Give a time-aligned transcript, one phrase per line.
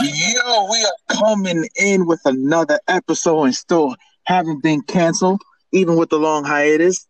[0.00, 5.40] Yo, we are coming in with another episode and still haven't been canceled,
[5.70, 7.06] even with the long hiatus.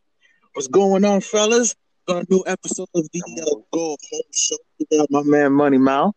[0.52, 1.74] What's going on, fellas?
[2.12, 4.58] Got a new episode of the uh, Go Home Show.
[4.78, 6.14] We got my man Money Mal.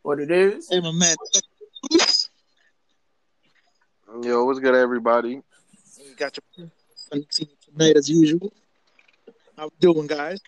[0.00, 0.70] What it is?
[0.70, 1.14] Hey, my man.
[4.22, 5.42] Yo, what's good, everybody?
[5.98, 8.54] You got your team tonight as usual.
[9.58, 10.40] How we doing, guys?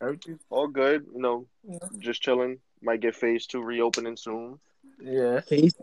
[0.00, 0.38] Everything.
[0.48, 1.04] All good.
[1.14, 1.76] You know, Yeah.
[1.98, 2.58] just chilling.
[2.80, 4.58] Might get phase two reopening soon.
[4.98, 5.42] Yeah.
[5.42, 5.74] Face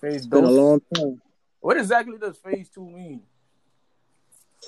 [0.00, 1.22] Phase been a long time.
[1.60, 3.22] What exactly does phase two mean?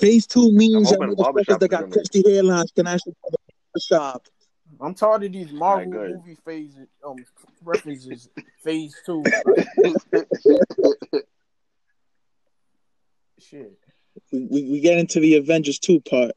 [0.01, 1.93] Phase two means that hoping motherfuckers barbershop that is got in it.
[1.93, 4.27] crusty hairlines can actually go to shop.
[4.81, 6.17] I'm tired of these Marvel good.
[6.17, 7.17] movie phase um
[7.63, 8.29] references.
[8.63, 9.23] phase two.
[13.39, 13.73] Shit.
[14.33, 16.33] We, we, we get into the Avengers 2 part.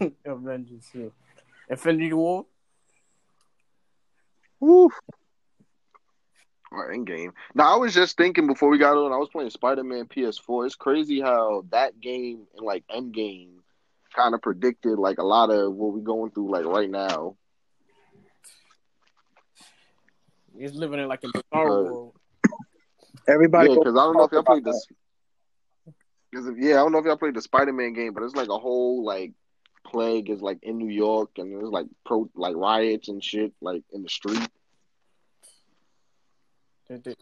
[0.24, 0.88] Avengers.
[0.94, 1.08] Yeah.
[1.68, 2.46] Infinity War.
[4.60, 4.90] Woo.
[6.76, 7.32] Or Endgame.
[7.54, 10.66] Now, I was just thinking before we got on, I was playing Spider Man PS4.
[10.66, 13.48] It's crazy how that game and like Endgame
[14.14, 17.36] kind of predicted like a lot of what we're going through like right now.
[20.58, 22.12] He's living in like a Star Uh, World.
[23.28, 24.86] Everybody, yeah, because I don't know if y'all played this.
[26.34, 28.48] Cause yeah, I don't know if y'all played the Spider Man game, but it's like
[28.48, 29.32] a whole like
[29.86, 33.82] plague is like in New York, and there's like pro like riots and shit like
[33.92, 34.48] in the street.
[36.88, 37.16] They- they-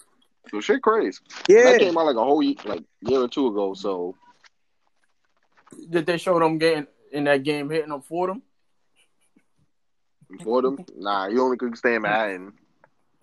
[0.51, 1.19] So shit crazy.
[1.49, 3.75] Yeah, That came out like a whole ye- like year or two ago.
[3.75, 4.17] So
[5.91, 8.43] Did they show them getting in that game hitting them for them?
[10.43, 12.53] for them, nah, you only could stay in Manhattan.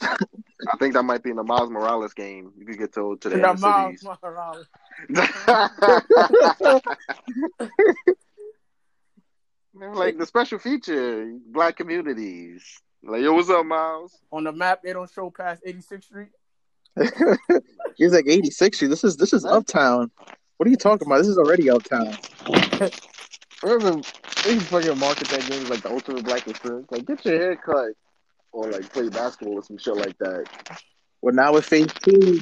[0.00, 2.52] I think that might be in the Miles Morales game.
[2.56, 4.02] You could get told to the That Miles.
[4.22, 4.66] Morales.
[9.94, 12.62] like the special feature, black communities.
[13.04, 14.16] Like, yo, what's up, Miles?
[14.30, 16.28] On the map, they don't show past 86th Street.
[17.96, 18.78] he's like 86.
[18.80, 20.10] This is this is uptown.
[20.56, 21.18] What are you talking about?
[21.18, 22.16] This is already uptown.
[23.62, 24.02] Remember,
[24.44, 26.86] they fucking market that game as like the ultimate black experience.
[26.90, 27.92] Like, get your hair cut
[28.52, 30.44] or like play basketball or some shit like that.
[31.22, 32.40] Well, now with phase two,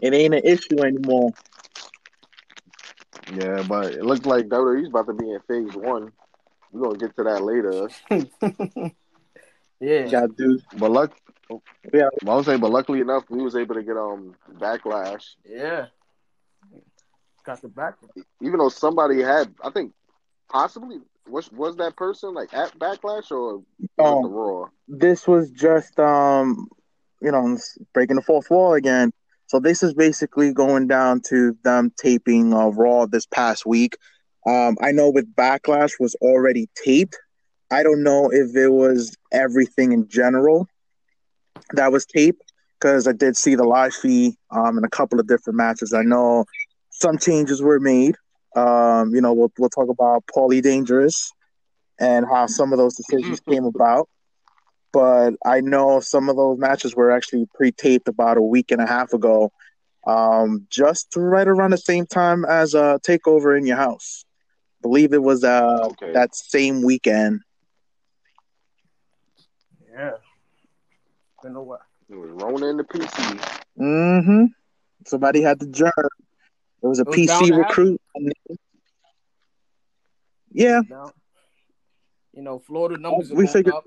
[0.00, 1.32] it ain't an issue anymore.
[3.32, 6.10] Yeah, but it looks like WWE's about to be in phase one.
[6.72, 7.88] We're gonna get to that later.
[9.80, 10.04] yeah.
[10.04, 10.60] You gotta do.
[10.78, 11.12] But luck,
[11.92, 12.08] Yeah.
[12.26, 15.24] I would say, but luckily enough, we was able to get um backlash.
[15.44, 15.86] Yeah.
[17.44, 17.94] Got the back.
[18.42, 19.92] Even though somebody had, I think,
[20.50, 20.98] possibly
[21.28, 24.68] was was that person like at backlash or was it the Um, Raw?
[24.88, 26.68] this was just um,
[27.20, 27.56] you know,
[27.94, 29.12] breaking the fourth wall again.
[29.46, 33.96] So this is basically going down to them taping uh, Raw this past week.
[34.44, 37.16] Um, I know with Backlash was already taped.
[37.70, 40.68] I don't know if it was everything in general
[41.72, 42.42] that was taped
[42.78, 45.92] because I did see the live feed um, in a couple of different matches.
[45.92, 46.44] I know
[46.90, 48.16] some changes were made.
[48.56, 51.32] Um, you know, we'll we'll talk about Paulie Dangerous
[52.00, 54.08] and how some of those decisions came about.
[54.92, 58.86] But I know some of those matches were actually pre-taped about a week and a
[58.86, 59.50] half ago,
[60.06, 64.24] um, just right around the same time as uh, Takeover in Your House.
[64.82, 66.12] believe it was uh, Okay.
[66.14, 67.40] that same weekend.
[69.96, 70.10] Yeah.
[71.42, 71.80] You know what?
[72.10, 73.40] It was Rona and the PC.
[73.78, 74.44] Mm-hmm.
[75.06, 75.90] Somebody had the germ.
[76.82, 78.00] It was a It was PC recruit.
[80.52, 81.12] Yeah, Now,
[82.32, 83.74] you know, Florida numbers are we figured.
[83.74, 83.84] up.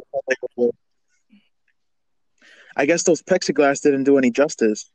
[2.75, 4.91] I guess those plexiglass didn't do any justice.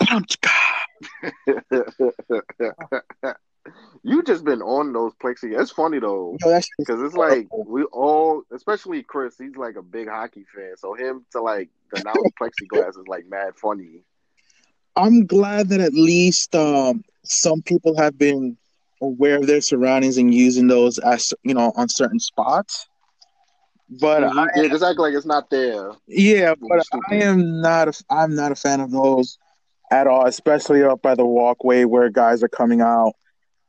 [4.02, 5.58] you just been on those plexi.
[5.58, 6.36] It's funny though.
[6.78, 10.76] Because it's like we all, especially Chris, he's like a big hockey fan.
[10.76, 14.02] So him to like announce plexiglass is like mad funny.
[14.96, 18.56] I'm glad that at least um, some people have been
[19.00, 22.86] aware of their surroundings and using those as you know on certain spots.
[24.00, 25.92] But I, yeah, just act like it's not there.
[26.06, 29.38] yeah, but I am not a I'm not a fan of those
[29.90, 33.14] at all, especially up by the walkway where guys are coming out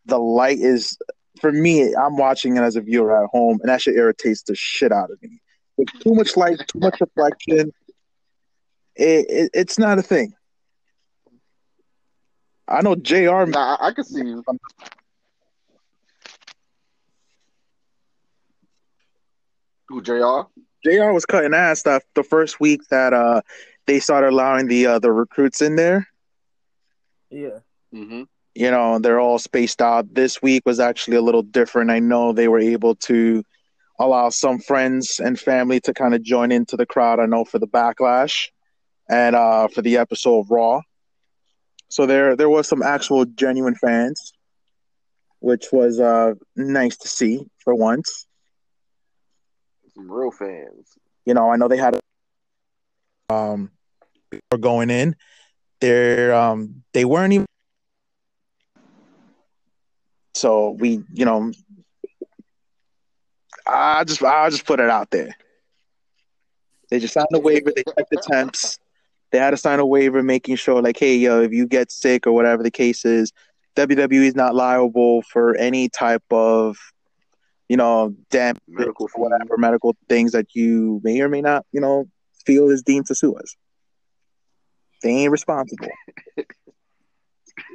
[0.06, 0.98] the light is
[1.40, 1.94] for me.
[1.96, 5.12] I'm watching it as a viewer at home, and that shit irritates the shit out
[5.12, 5.42] of me.
[5.78, 7.72] With too much light, too much reflection,
[8.96, 10.34] it, it, it's not a thing.
[12.68, 13.46] I know Jr.
[13.46, 14.20] Nah, I can see.
[14.20, 14.44] You.
[19.90, 20.50] Who Jr.
[20.86, 21.12] Jr.
[21.12, 23.42] was cutting ass that the first week that uh
[23.88, 26.08] they started allowing the uh, the recruits in there.
[27.30, 27.60] Yeah.
[27.94, 28.24] Mm-hmm.
[28.54, 30.14] You know, they're all spaced out.
[30.14, 31.90] This week was actually a little different.
[31.90, 33.44] I know they were able to
[34.00, 37.20] allow some friends and family to kind of join into the crowd.
[37.20, 38.50] I know for the backlash
[39.10, 40.82] and uh for the episode of Raw.
[41.90, 44.34] So there there was some actual genuine fans,
[45.40, 48.26] which was uh nice to see for once.
[49.94, 50.88] Some real fans.
[51.26, 52.00] You know, I know they had
[53.30, 53.72] um
[54.30, 55.16] before going in.
[55.80, 57.46] They're um they weren't even
[60.34, 61.52] so we, you know,
[63.68, 65.36] I just I'll just put it out there.
[66.90, 68.80] They just signed a waiver, they checked the temps.
[69.32, 72.28] They had to sign a waiver making sure like, hey yo, if you get sick
[72.28, 73.32] or whatever the case is,
[73.76, 76.78] WWE is not liable for any type of
[77.72, 78.14] you know,
[78.68, 82.06] Medical or whatever medical things that you may or may not, you know,
[82.46, 83.56] feel is deemed to sue us.
[85.02, 85.88] They ain't responsible.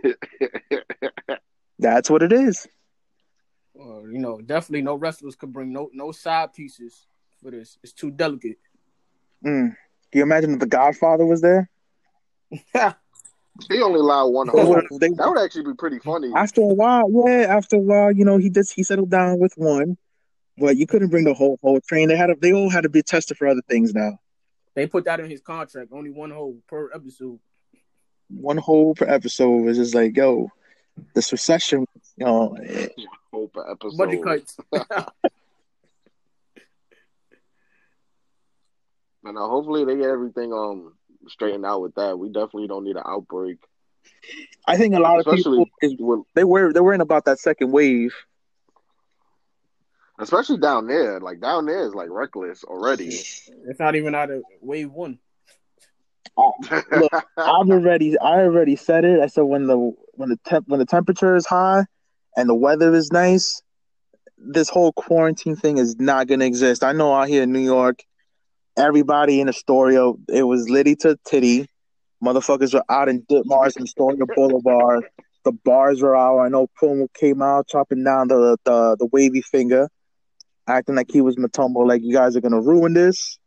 [1.79, 2.67] That's what it is.
[3.75, 7.07] Or you know, definitely no wrestlers could bring no no side pieces
[7.43, 7.79] for this.
[7.83, 8.59] It's too delicate.
[9.45, 9.77] Mm.
[10.11, 11.69] Can you imagine if the Godfather was there?
[12.75, 12.95] Yeah.
[13.71, 14.75] He only allowed one They hole.
[14.75, 16.31] would've- they- That would actually be pretty funny.
[16.37, 19.55] after a while, yeah, after a while, you know, he just he settled down with
[19.57, 19.97] one,
[20.59, 22.09] but you couldn't bring the whole whole train.
[22.09, 24.19] They had to, they all had to be tested for other things now.
[24.75, 25.89] they put that in his contract.
[25.91, 27.39] Only one hole per episode.
[28.29, 30.51] One hole per episode was just like, yo,
[31.15, 32.57] this recession, you know,
[33.33, 33.97] Hope episode.
[33.97, 34.57] Buddy cuts.
[39.23, 40.95] But no, hopefully they get everything um
[41.29, 42.19] straightened out with that.
[42.19, 43.59] We definitely don't need an outbreak.
[44.69, 47.41] I think a lot of Especially people is, with, they were they worrying about that
[47.41, 48.15] second wave.
[50.21, 51.19] especially down there.
[51.21, 53.09] Like down there is like reckless already.
[53.69, 55.19] It's not even out of wave one.
[56.39, 59.21] Look, I've already I already said it.
[59.21, 61.85] I said when the when the temp when the temperature is high
[62.37, 63.63] and the weather is nice,
[64.39, 66.85] this whole quarantine thing is not gonna exist.
[66.85, 68.01] I know out here in New York,
[68.77, 71.69] everybody in Astoria, it was litty to titty.
[72.25, 75.05] Motherfuckers were out in Ditmars and Astoria Boulevard.
[75.45, 76.41] The bars were out.
[76.41, 79.89] I know Cuomo came out chopping down the, the the wavy finger,
[80.67, 83.39] acting like he was Mutombo, like you guys are gonna ruin this.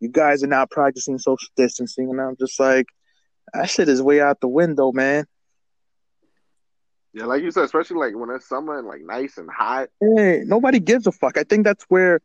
[0.00, 2.86] You guys are not practicing social distancing, and I'm just like,
[3.52, 5.24] that shit is way out the window, man.
[7.14, 9.90] Yeah, like you said, especially like when it's summer and like nice and hot.
[10.00, 11.38] Hey, nobody gives a fuck.
[11.38, 12.20] I think that's where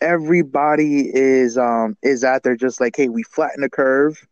[0.00, 2.42] everybody is um is at.
[2.42, 4.26] They're just like, hey, we flatten the curve.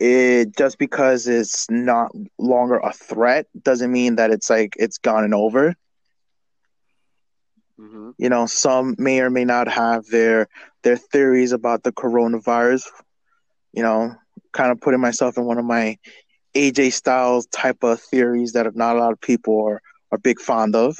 [0.00, 5.24] It just because it's not longer a threat doesn't mean that it's like it's gone
[5.24, 5.74] and over.
[7.78, 10.48] hmm You know, some may or may not have their
[10.82, 12.84] their theories about the coronavirus.
[13.72, 14.14] You know,
[14.52, 15.98] kind of putting myself in one of my
[16.56, 20.74] AJ Styles type of theories that not a lot of people are are big fond
[20.74, 20.96] of.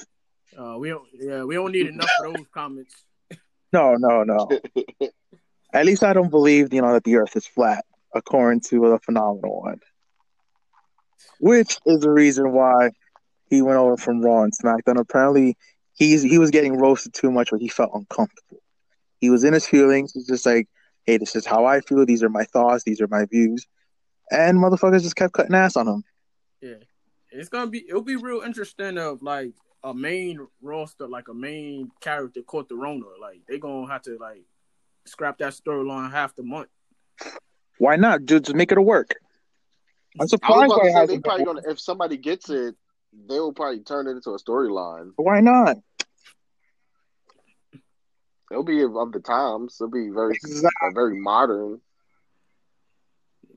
[0.57, 1.07] Uh, we don't.
[1.15, 2.95] Yeah, we don't need enough of those comments.
[3.73, 4.49] No, no, no.
[5.73, 8.99] At least I don't believe, you know, that the Earth is flat, according to the
[9.05, 9.81] phenomenal one.
[11.41, 12.91] Which is the reason why
[13.51, 14.99] he went over from Raw and SmackDown.
[14.99, 15.57] Apparently,
[15.95, 18.63] he's he was getting roasted too much, where he felt uncomfortable.
[19.21, 20.13] He was in his feelings.
[20.13, 20.69] He's just like,
[21.05, 22.07] "Hey, this is how I feel.
[22.07, 22.85] These are my thoughts.
[22.85, 23.67] These are my views."
[24.31, 26.05] And motherfuckers just kept cutting ass on him.
[26.61, 26.75] Yeah,
[27.31, 27.85] it's gonna be.
[27.89, 29.53] It'll be real interesting of like
[29.85, 33.07] a main roster, like a main character caught the Rona.
[33.21, 34.43] Like they gonna have to like
[35.07, 36.69] scrap that storyline half the month.
[37.79, 38.25] Why not?
[38.25, 39.15] Just just make it a work.
[40.15, 42.75] I'm I was surprised about why to say they probably gonna if somebody gets it,
[43.29, 45.13] they will probably turn it into a storyline.
[45.17, 45.77] Why not?
[48.51, 49.77] It'll be of the times.
[49.81, 50.89] It'll be very Exactly.
[50.89, 51.81] uh, very modern.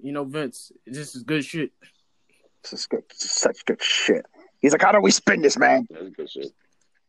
[0.01, 1.72] You know, Vince, this is good shit.
[2.63, 3.03] This is good.
[3.10, 4.25] This is such good shit.
[4.62, 5.88] He's like, how do we spin this, man?
[5.89, 6.51] That's good shit.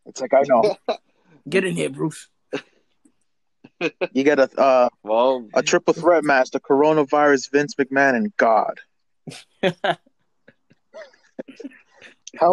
[0.06, 0.76] It's like I know.
[1.48, 2.28] Get in here, Bruce.
[4.12, 8.78] You got a uh, Well, a triple threat match: the coronavirus, Vince McMahon, and God.
[9.62, 9.72] Hell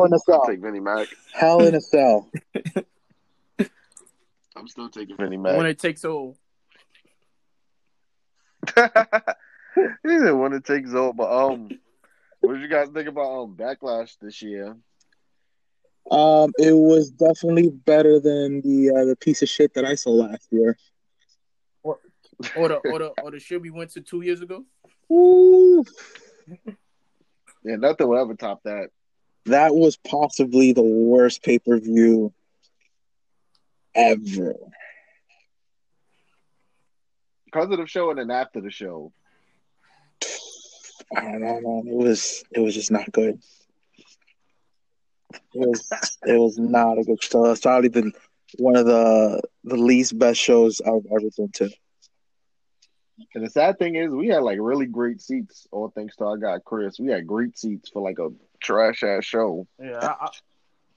[0.05, 0.45] in a I'll cell.
[0.47, 1.09] take Vinnie Mac.
[1.33, 2.29] Hell in a cell.
[4.55, 5.57] I'm still taking Vinnie Mac.
[5.57, 6.37] when it takes all.
[10.03, 11.69] he didn't want to take Zoe, but um,
[12.41, 14.75] what did you guys think about um Backlash this year?
[16.09, 20.11] Um, it was definitely better than the uh, the piece of shit that I saw
[20.11, 20.77] last year.
[22.55, 24.63] Or the or the or the shit we went to two years ago.
[25.11, 25.83] Ooh,
[27.63, 28.89] Yeah, nothing will ever top that.
[29.45, 32.33] that was possibly the worst pay per view
[33.95, 34.55] ever.
[37.45, 39.11] because of the show and then after the show.
[41.15, 41.83] I don't know, man.
[41.87, 43.39] It was it was just not good.
[45.31, 45.87] It was
[46.25, 47.51] it was not a good show.
[47.51, 48.13] It's probably been
[48.57, 51.69] one of the the least best shows I've ever been to.
[53.33, 56.37] And the sad thing is, we had like really great seats, all thanks to our
[56.37, 56.99] guy Chris.
[56.99, 58.29] We had great seats for like a
[58.61, 59.67] trash ass show.
[59.79, 60.29] Yeah, I, I,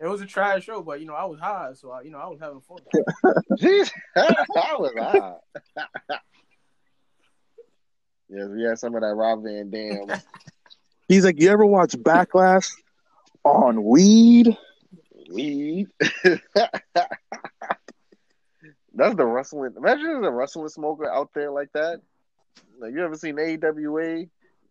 [0.01, 2.19] it was a trash show, but you know I was high, so I, you know
[2.19, 2.79] I was having fun.
[3.59, 6.17] Jeez, I was high.
[8.31, 10.07] yes, we had some of that Rob Van Dam.
[11.09, 12.71] He's like, you ever watch Backlash
[13.45, 14.57] on weed?
[15.33, 15.89] weed.
[18.95, 19.73] That's the wrestling.
[19.77, 22.01] Imagine there's a wrestling smoker out there like that.
[22.79, 24.25] Like you ever seen AWA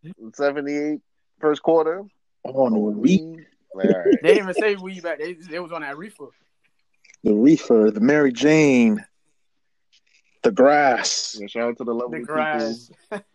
[0.04, 1.00] in 78
[1.40, 2.04] first quarter?
[2.44, 3.46] On weed.
[3.74, 4.18] Like, all right.
[4.22, 5.20] They didn't even say weed back.
[5.20, 6.28] They, they was on that reefer.
[7.24, 9.04] The reefer, the Mary Jane,
[10.44, 11.38] the grass.
[11.40, 12.90] Yeah, shout out to the lovely The grass.
[13.10, 13.26] people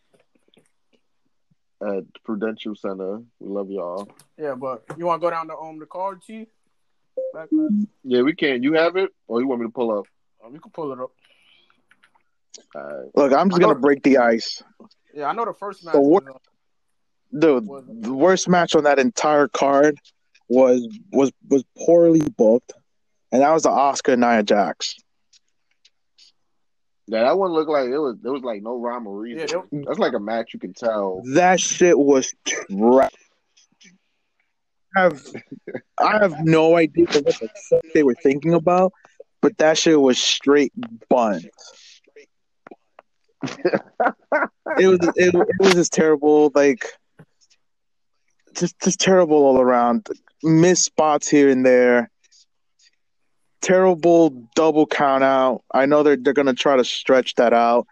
[1.87, 3.19] at Prudential Center.
[3.41, 4.09] We love y'all.
[4.39, 6.47] Yeah, but you want to go down to um the card, T?
[7.35, 7.87] Backlash?
[8.03, 8.63] Yeah, we can.
[8.63, 10.07] You have it, or you want me to pull up?
[10.43, 11.11] Oh, we can pull it up.
[12.75, 13.11] All right.
[13.15, 14.63] Look, I'm just I gonna break the ice.
[15.15, 15.95] Yeah, I know the first match.
[15.95, 16.39] So what- was, uh,
[17.37, 19.99] Dude, Was- the worst match on that entire card
[20.49, 22.73] was was was poorly booked,
[23.33, 24.97] and that was the Asuka Nia Jax.
[27.07, 28.17] Yeah, that one looked like it was.
[28.23, 29.47] There was like no rhyme or reason.
[29.51, 31.23] Yeah, they- That's like a match you can tell.
[31.35, 33.11] That shit was trash.
[34.97, 35.23] I have
[35.99, 38.93] I have no idea what the fuck they were thinking about,
[39.43, 40.73] but that shit was straight
[41.11, 41.47] buns.
[43.43, 46.87] it was it, it was just terrible, like
[48.55, 50.09] just just terrible all around.
[50.43, 52.11] Missed spots here and there.
[53.65, 55.65] Terrible double count out.
[55.73, 57.87] I know they're they're gonna try to stretch that out.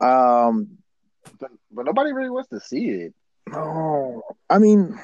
[0.00, 0.78] Um,
[1.38, 3.14] But, but nobody really wants to see it.
[3.46, 4.98] no, I mean.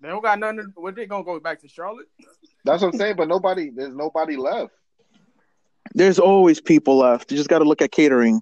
[0.00, 0.58] they don't got nothing.
[0.58, 2.06] To, what they gonna go back to Charlotte?
[2.64, 3.16] That's what I'm saying.
[3.16, 4.72] But nobody, there's nobody left.
[5.94, 7.30] There's always people left.
[7.30, 8.40] You just got to look at catering.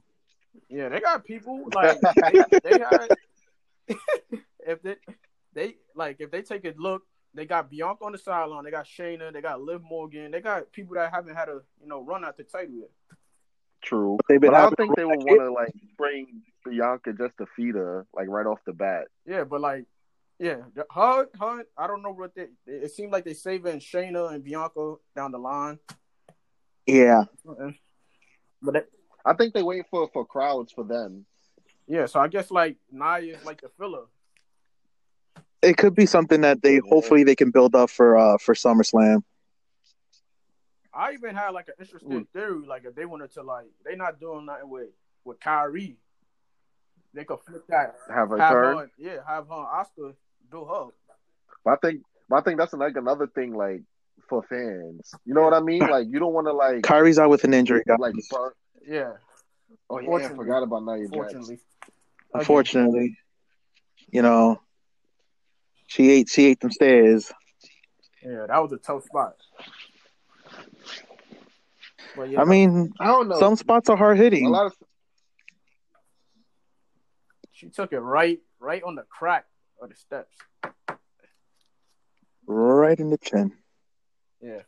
[0.69, 3.09] Yeah, they got people like they, they had.
[4.67, 4.97] if they
[5.53, 7.03] they like if they take a look,
[7.37, 8.65] they got Bianca on the sideline.
[8.65, 9.33] They got Shayna.
[9.33, 10.31] They got Liv Morgan.
[10.31, 12.91] They got people that haven't had a you know run out the title yet.
[13.83, 14.19] True.
[14.29, 17.47] They've been But I don't think they would want to like bring Bianca just to
[17.55, 19.05] feed her like right off the bat.
[19.27, 19.85] Yeah, but like,
[20.39, 21.65] yeah, the- her, her.
[21.77, 22.49] I don't know what they.
[22.67, 25.79] It seemed like they saving Shayna and Bianca down the line.
[26.87, 27.25] Yeah,
[28.63, 28.81] But they,
[29.25, 31.27] I think they wait for for crowds for them.
[31.89, 34.05] yeah, so I guess like Nia is like the filler.
[35.67, 39.23] It could be something that they hopefully they can build up for uh for SummerSlam.
[40.95, 44.19] I even had like an interesting theory, like if they wanted to like they not
[44.19, 44.89] doing nothing with
[45.25, 45.97] with Kairi,
[47.13, 47.97] they could flip that.
[48.09, 48.77] Have her Have turn.
[48.79, 50.15] her, yeah, have her Asuka
[50.51, 50.87] do her.
[51.65, 53.83] But I think, but I think that's like another thing, like
[54.29, 55.13] for fans.
[55.25, 55.81] You know what I mean?
[55.81, 57.99] Like you don't want to like Kairi's out with an injury, guys.
[57.99, 58.15] like.
[58.31, 58.53] burn-
[58.87, 59.13] Yeah,
[59.91, 61.11] Oh yeah, I forgot about Nia Jax.
[61.11, 61.59] fortunately.
[62.33, 63.19] Unfortunately,
[64.11, 64.61] you know,
[65.87, 67.33] she ate she ate them stairs.
[68.23, 69.35] Yeah, that was a tough spot.
[72.17, 73.39] But yeah, I mean, I don't know.
[73.39, 74.33] some spots are hard hitting.
[74.33, 74.51] a hitting.
[74.51, 74.73] lot of
[77.53, 79.47] she took it right, right on the crack
[79.81, 80.37] of the steps.
[82.47, 83.53] Right in the chin.
[84.43, 84.61] Yeah,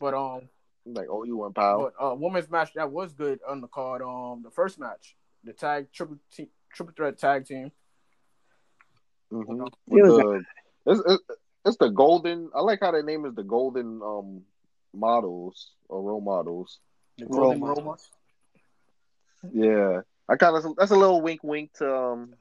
[0.00, 0.48] but um,
[0.86, 1.90] like oh you and Powell.
[1.98, 4.00] but uh, women's match that was good on the card.
[4.02, 7.72] Um, the first match, the tag triple te- triple threat tag team.
[9.32, 9.62] Mm-hmm.
[9.96, 10.44] It was- the,
[10.86, 11.22] it's, it's,
[11.64, 12.50] it's the golden.
[12.54, 14.42] I like how their name is the golden um
[14.94, 16.78] models or role models.
[17.18, 17.96] The Golden Roma.
[17.96, 18.00] Romas.
[19.52, 22.34] Yeah, I kind of that's a little wink, wink to um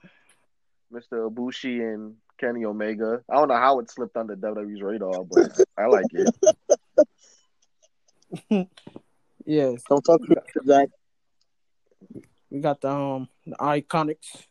[0.92, 1.30] Mr.
[1.30, 3.22] Ibushi and Kenny Omega.
[3.30, 6.36] I don't know how it slipped under WWE's radar, but I like it.
[9.46, 10.36] Yes, Don't talk to
[10.66, 10.90] Zach.
[12.50, 14.48] we got the um the Iconics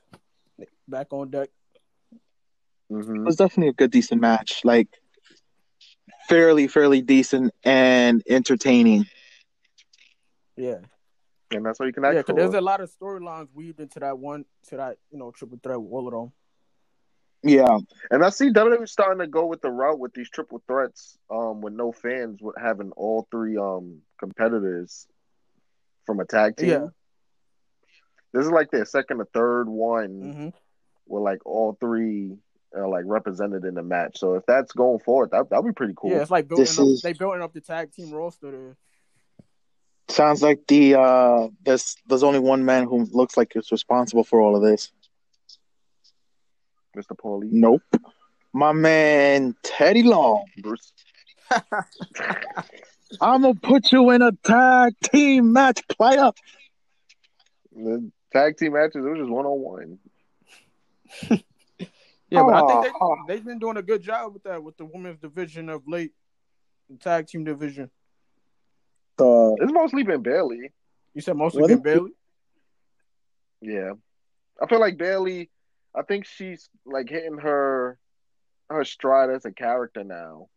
[0.87, 1.49] back on deck.
[2.91, 4.61] It hmm was definitely a good, decent match.
[4.65, 4.89] Like
[6.29, 9.07] fairly, fairly decent and entertaining.
[10.57, 10.81] Yeah,
[11.53, 14.01] And that's what you can yeah, ask because there's a lot of storylines weaved into
[14.01, 16.33] that one to that you know triple threat with all of them.
[17.43, 17.79] Yeah,
[18.11, 21.61] And I see WWE starting to go with the route with these triple threats, um,
[21.61, 25.07] with no fans, with having all three um competitors
[26.05, 26.69] from a tag team.
[26.69, 26.89] Yeah.
[28.33, 30.49] This is like their second or third one Mm-hmm.
[31.07, 32.39] where like all three
[32.75, 34.19] are like represented in the match.
[34.19, 36.11] So if that's going forward, that that'd be pretty cool.
[36.11, 36.87] Yeah, it's like building This up.
[36.87, 38.77] is- They building up the tag team roster there.
[40.09, 44.41] Sounds like the uh there's there's only one man who looks like is responsible for
[44.41, 44.93] all of this.
[46.97, 47.17] Mr.
[47.17, 47.51] Paulie.
[47.51, 47.83] Nope.
[48.53, 50.45] My man Teddy Long.
[50.59, 50.93] Bruce.
[53.21, 56.31] I'm gonna put you in a tag team match, player.
[57.75, 59.99] The tag team matches, it was just one on one.
[62.35, 63.17] Yeah, but I think Oh, they oh.
[63.29, 66.13] they've been doing a good job with that with the women's division of late,
[66.91, 67.91] the tag team division.
[69.17, 70.73] The It's mostly been Bayley.
[71.15, 72.11] You said mostly Well, been they- Bayley.
[73.61, 73.93] Yeah.
[74.61, 75.51] I feel like Bayley,
[75.95, 77.99] I think she's like hitting her
[78.71, 80.49] her stride as a character now.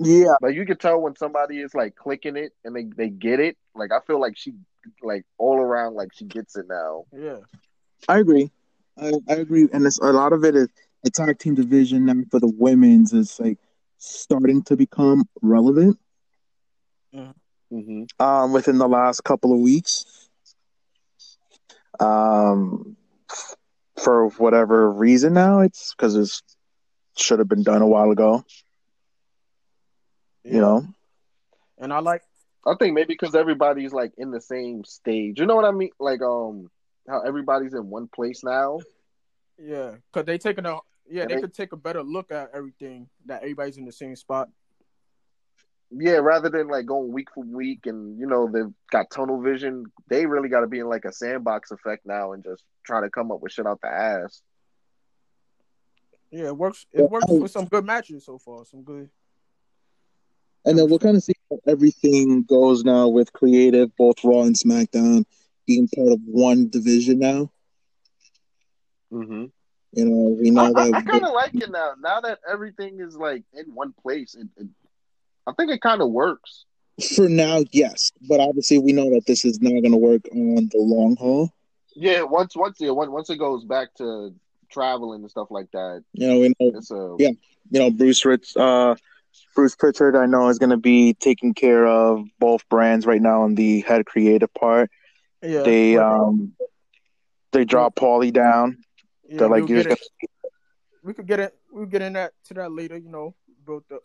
[0.00, 3.40] yeah, Like you can tell when somebody is like clicking it and they, they get
[3.40, 3.56] it.
[3.74, 4.54] Like I feel like she
[5.02, 7.04] like all around like she gets it now.
[7.12, 7.38] Yeah,
[8.08, 8.50] I agree.
[8.98, 10.68] I, I agree, and it's, a lot of it is
[11.02, 13.58] the tag team division now for the women's is like
[13.98, 15.98] starting to become relevant.
[17.72, 18.04] Mm-hmm.
[18.24, 20.04] um, within the last couple of weeks.
[21.98, 22.96] Um,
[23.96, 26.30] for whatever reason now, it's because it
[27.16, 28.44] should have been done a while ago.
[30.44, 30.86] You know,
[31.78, 32.22] and I like
[32.66, 35.40] I think maybe because everybody's like in the same stage.
[35.40, 35.90] You know what I mean?
[35.98, 36.70] Like um
[37.08, 38.78] how everybody's in one place now.
[39.58, 43.08] yeah, cause they taking a yeah they they- could take a better look at everything
[43.26, 44.48] that everybody's in the same spot.
[45.96, 49.84] Yeah, rather than like going week for week and you know they've got tunnel vision,
[50.08, 53.10] they really got to be in like a sandbox effect now and just try to
[53.10, 54.42] come up with shit out the ass.
[56.30, 56.86] Yeah, it works.
[56.92, 58.64] It works with some good matches so far.
[58.64, 59.08] Some good.
[60.64, 64.56] and then we'll kind of see how everything goes now with creative, both Raw and
[64.56, 65.26] SmackDown
[65.66, 67.50] being part of one division now.
[69.12, 69.46] Mm-hmm.
[69.92, 71.92] You know, we I, know I, I kind of like it now.
[72.00, 74.66] Now that everything is like in one place, it, it
[75.46, 76.64] I think it kind of works.
[77.16, 80.68] for now, yes, but obviously we know that this is not going to work on
[80.72, 81.50] the long haul.
[81.94, 84.34] Yeah, once once yeah, once once it goes back to
[84.70, 87.30] traveling and stuff like that, You know, we know it's a Yeah.
[87.70, 88.96] you know Bruce Rich, uh,
[89.54, 90.16] Bruce Pritchard.
[90.16, 93.80] I know is going to be taking care of both brands right now on the
[93.82, 94.90] head creative part.
[95.44, 96.52] Yeah, they um
[97.52, 98.78] they drop Paulie down.
[99.28, 100.30] yeah, They're like we'll you're get just it.
[101.02, 101.54] We could get it.
[101.70, 102.96] We'll get in that to that later.
[102.96, 103.34] You know,
[103.66, 104.00] built up.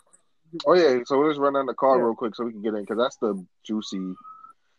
[0.66, 2.04] Oh yeah, so we'll just run down the car Yeah.
[2.06, 4.14] real quick so we can get in because that's the juicy,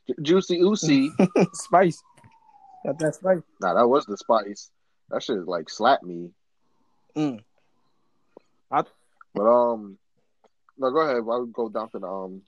[0.06, 1.10] ju- juicy oozy.
[1.54, 2.02] spice.
[2.84, 3.38] Got that spice.
[3.60, 4.70] nah, that was the spice.
[5.10, 6.30] That should like slap me.
[7.16, 7.40] Mm.
[8.70, 8.84] I-
[9.34, 9.96] But um,
[10.76, 11.16] no, go ahead.
[11.28, 12.42] I'll go down to the um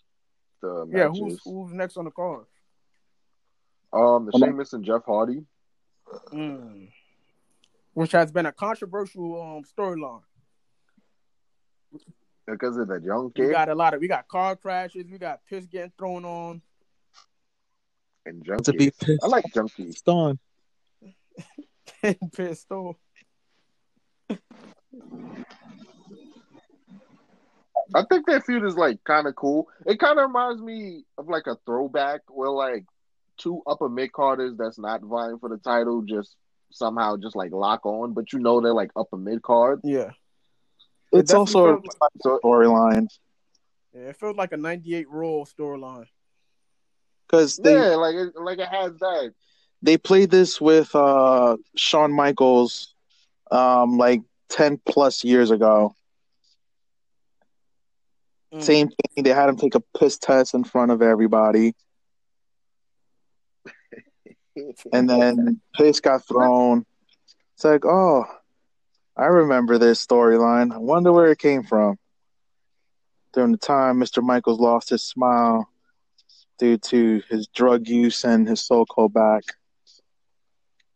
[0.60, 1.18] the Yeah, matches.
[1.18, 2.44] who's who's next on the card?
[3.92, 4.48] Um, the Hold on.
[4.48, 5.44] Sheamus and Jeff Hardy.
[6.32, 6.88] Mm.
[7.94, 10.22] Which has been a controversial um storyline.
[12.46, 15.40] Because of the young We got a lot of we got car crashes, we got
[15.48, 16.62] piss getting thrown on.
[18.24, 20.00] and to be pissed I like junkies.
[20.06, 20.38] on.
[22.32, 22.96] pissed off.
[27.94, 29.68] I think that feud is like kind of cool.
[29.86, 32.84] It kind of reminds me of like a throwback where like
[33.38, 36.36] two upper mid carders that's not vying for the title just
[36.72, 39.80] somehow just like lock on, but you know they're like upper mid card.
[39.84, 40.10] Yeah.
[41.12, 43.08] It's definitely also a like- storyline
[43.94, 46.06] Yeah, it felt like a '98 Raw storyline.
[47.26, 49.34] because they yeah, like it, like it has that.
[49.82, 52.94] they played this with uh Shawn Michaels
[53.50, 55.94] um like 10 plus years ago.
[58.54, 58.62] Mm.
[58.62, 59.24] Same thing.
[59.24, 61.74] They had him take a piss test in front of everybody,
[64.92, 66.84] and then piss got thrown.
[67.54, 68.24] It's like, oh,
[69.16, 70.72] I remember this storyline.
[70.72, 71.98] I wonder where it came from.
[73.32, 74.22] During the time Mr.
[74.22, 75.68] Michaels lost his smile
[76.58, 79.42] due to his drug use and his so-called back.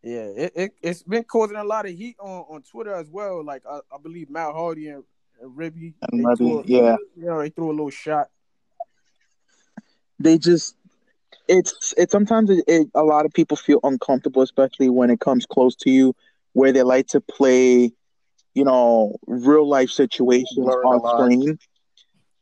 [0.03, 3.45] Yeah, it, it it's been causing a lot of heat on, on Twitter as well.
[3.45, 5.03] Like I, I believe Matt Hardy and,
[5.41, 6.97] and Reby, And they Reby, yeah.
[7.17, 8.29] you know, they threw a little shot.
[10.21, 10.76] they just
[11.49, 15.47] it's it's sometimes it, it, a lot of people feel uncomfortable especially when it comes
[15.47, 16.15] close to you
[16.53, 17.93] where they like to play
[18.57, 21.59] you know real life situations on screen.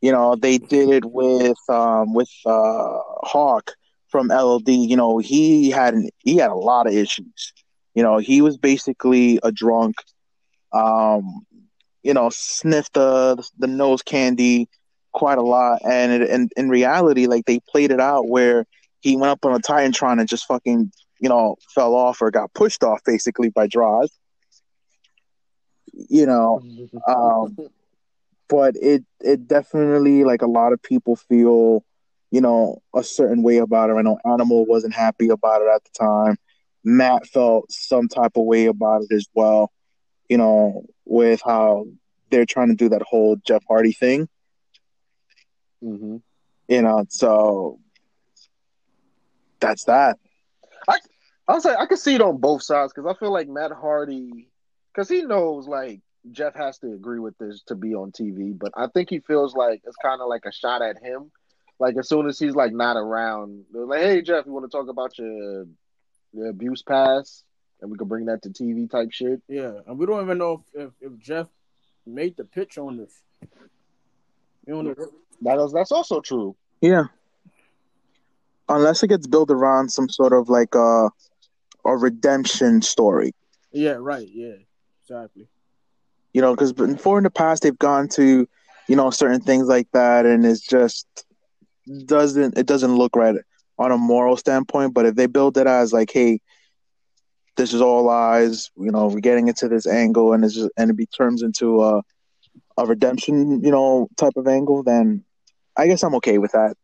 [0.00, 3.72] You know they did it with um with uh hawk
[4.08, 4.68] from LOD.
[4.68, 7.52] you know he had an, he had a lot of issues.
[7.94, 9.96] You know he was basically a drunk
[10.72, 11.44] um
[12.04, 14.68] you know sniffed the the nose candy
[15.12, 15.80] quite a lot.
[15.84, 18.66] And it, and in reality like they played it out where
[19.04, 20.90] he went up on a titantron and just fucking
[21.20, 24.10] you know fell off or got pushed off basically by Droz
[25.92, 26.60] you know
[27.06, 27.56] um
[28.48, 31.84] but it it definitely like a lot of people feel
[32.34, 33.92] you know, a certain way about it.
[33.92, 36.36] I know Animal wasn't happy about it at the time.
[36.82, 39.70] Matt felt some type of way about it as well,
[40.28, 41.86] you know, with how
[42.32, 44.28] they're trying to do that whole Jeff Hardy thing.
[45.80, 46.16] Mm-hmm.
[46.66, 47.78] You know, so
[49.66, 50.18] that's that.
[50.88, 50.98] I
[51.48, 53.72] I was like, I can see it on both sides because I feel like Matt
[53.72, 54.48] Hardy,
[54.92, 56.00] because he knows like
[56.30, 59.54] Jeff has to agree with this to be on TV, but I think he feels
[59.54, 61.30] like it's kind of like a shot at him.
[61.78, 64.76] Like as soon as he's like not around, they're like, "Hey Jeff, you want to
[64.76, 65.66] talk about your,
[66.32, 67.44] your abuse past,
[67.80, 70.64] and we can bring that to TV type shit." Yeah, and we don't even know
[70.72, 71.48] if, if, if Jeff
[72.06, 73.22] made the pitch on this.
[74.66, 74.94] You know,
[75.42, 76.56] That is, that's also true.
[76.80, 77.04] Yeah.
[78.68, 81.10] Unless it gets built around some sort of like a
[81.84, 83.32] a redemption story.
[83.72, 84.54] yeah, right, yeah,
[85.02, 85.48] exactly.
[86.32, 88.48] You know, because before in the past they've gone to,
[88.88, 91.06] you know, certain things like that, and it's just
[92.06, 93.36] doesn't it doesn't look right
[93.78, 94.94] on a moral standpoint.
[94.94, 96.40] But if they build it as like, hey,
[97.56, 100.90] this is all lies, you know, we're getting into this angle, and it's just and
[100.90, 102.02] it be turns into a
[102.76, 105.24] a redemption, you know, type of angle, then
[105.76, 106.76] I guess I'm okay with that.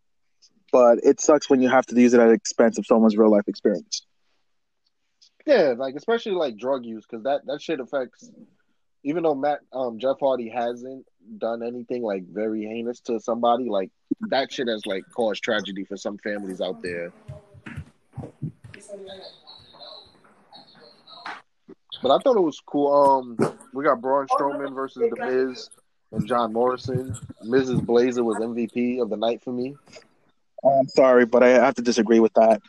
[0.72, 3.30] But it sucks when you have to use it at the expense of someone's real
[3.30, 4.06] life experience.
[5.46, 8.30] Yeah, like especially like drug use because that that shit affects.
[9.02, 11.06] Even though Matt um Jeff Hardy hasn't
[11.38, 13.90] done anything like very heinous to somebody, like
[14.28, 17.12] that shit has like caused tragedy for some families out there.
[22.02, 22.92] But I thought it was cool.
[22.92, 25.68] Um, we got Braun Strowman versus The Miz
[26.12, 27.14] and John Morrison.
[27.42, 29.76] Miz's Blazer was MVP of the night for me.
[30.64, 32.60] I'm sorry, but I have to disagree with that.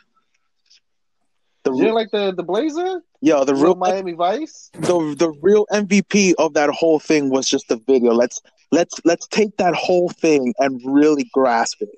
[1.64, 3.02] The You didn't like the the Blazer?
[3.20, 4.70] Yeah, the The real real Miami Vice?
[4.72, 8.12] the the real MVP of that whole thing was just the video.
[8.12, 8.40] Let's
[8.72, 11.90] let's let's take that whole thing and really grasp it.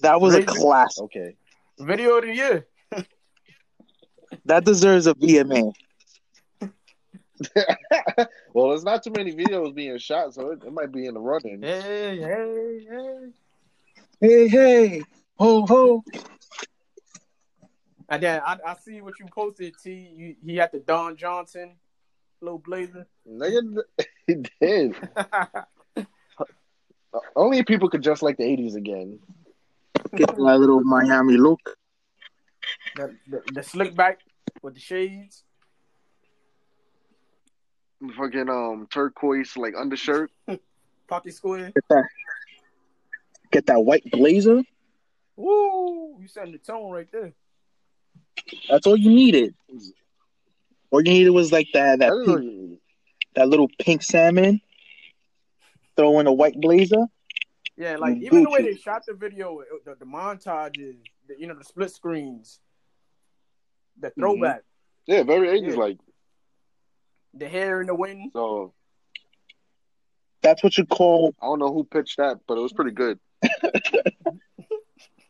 [0.00, 0.60] That was a Crazy.
[0.60, 1.04] classic.
[1.04, 1.36] Okay.
[1.78, 2.66] Video of the year.
[4.44, 5.72] That deserves a VMA.
[8.52, 11.20] well, there's not too many videos being shot, so it, it might be in the
[11.20, 11.62] running.
[11.62, 13.28] Hey, hey, hey.
[14.20, 15.02] Hey hey,
[15.36, 16.02] ho ho.
[18.08, 19.92] And then I, I see what you posted, T.
[19.92, 21.76] You, he had the Don Johnson
[22.40, 23.06] little blazer.
[23.30, 23.82] Nigga,
[24.26, 24.96] he did.
[27.36, 29.20] Only people could dress like the '80s again.
[30.16, 31.60] Get that little Miami look.
[32.96, 34.18] the, the, the slick back
[34.62, 35.44] with the shades.
[38.16, 40.32] Fucking um turquoise like undershirt.
[41.08, 41.72] Pocket square.
[43.50, 43.80] Get that.
[43.80, 44.62] White blazer.
[45.36, 46.18] Woo!
[46.20, 47.32] You setting the tone right there.
[48.68, 49.54] That's all you needed.
[50.90, 52.80] All you needed was like that that That is what pink,
[53.34, 54.60] that little pink salmon.
[55.96, 57.06] Throw in a white blazer.
[57.76, 60.96] Yeah, like even the way they shot the video, the, the montages,
[61.28, 62.58] the, you know, the split screens,
[64.00, 64.20] the mm-hmm.
[64.20, 64.62] throwback,
[65.06, 65.76] Yeah, very '80s Yeah.
[65.76, 65.98] like.
[67.34, 68.30] the hair in the wind.
[68.32, 68.74] So
[70.42, 71.34] That's what you call.
[71.40, 73.20] I don't know who pitched that, but it was pretty good.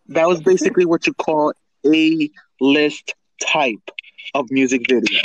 [0.09, 1.53] That was basically what you call
[1.85, 3.91] a list type
[4.35, 5.21] of music video.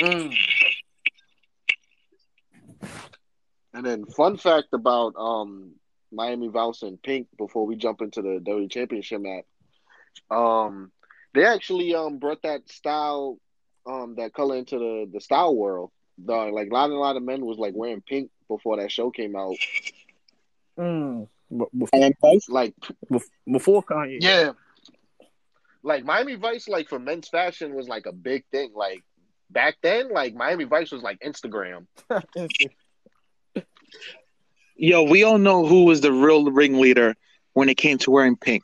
[0.00, 0.36] Mm.
[3.74, 5.72] And then fun fact about um
[6.10, 9.44] Miami Vice and Pink before we jump into the WWE Championship match.
[10.30, 10.90] Um
[11.32, 13.38] they actually um brought that style
[13.86, 15.90] um that color into the the style world.
[16.22, 19.10] The, like a lot a lot of men was like wearing pink before that show
[19.10, 19.56] came out.
[20.78, 21.28] Mm.
[21.56, 22.74] Be- Before, And Vice, Like
[23.50, 24.18] before Kanye.
[24.20, 24.52] yeah.
[25.82, 28.70] Like Miami Vice like for men's fashion was like a big thing.
[28.74, 29.02] Like
[29.50, 31.86] back then, like Miami Vice was like Instagram.
[34.76, 37.14] yo, we all know who was the real ringleader
[37.54, 38.62] when it came to wearing pink.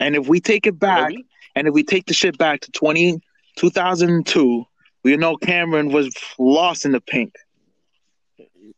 [0.00, 1.24] And if we take it back, Really?
[1.56, 3.20] and if we take the shit back to 20,
[3.56, 4.64] 2002,
[5.04, 7.34] we know Cam'ron was lost in the pink.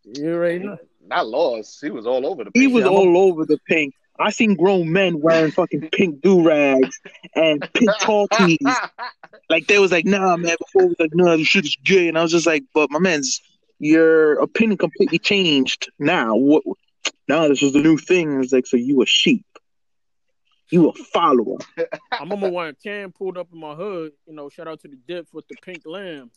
[0.05, 0.79] you already know.
[1.11, 1.81] Not lost.
[1.81, 2.75] He was all over the He place.
[2.75, 3.94] was I'm all over the pink.
[4.18, 7.01] I seen grown men wearing fucking pink do rags
[7.35, 8.59] and pink tall tees.
[9.49, 10.57] Like they was like, nah, man.
[10.61, 12.90] Before it was like, nah, this shit is gay, and I was just like, but
[12.90, 13.40] my man's,
[13.81, 16.37] your opinion completely changed now.
[16.37, 16.62] What?
[17.27, 18.40] Now this is the new thing.
[18.40, 19.46] It's like, so you a sheep,
[20.68, 21.59] you a follower.
[21.79, 24.12] I remember when Cam pulled up in my hood.
[24.27, 26.31] You know, shout out to the Dips with the pink lamb,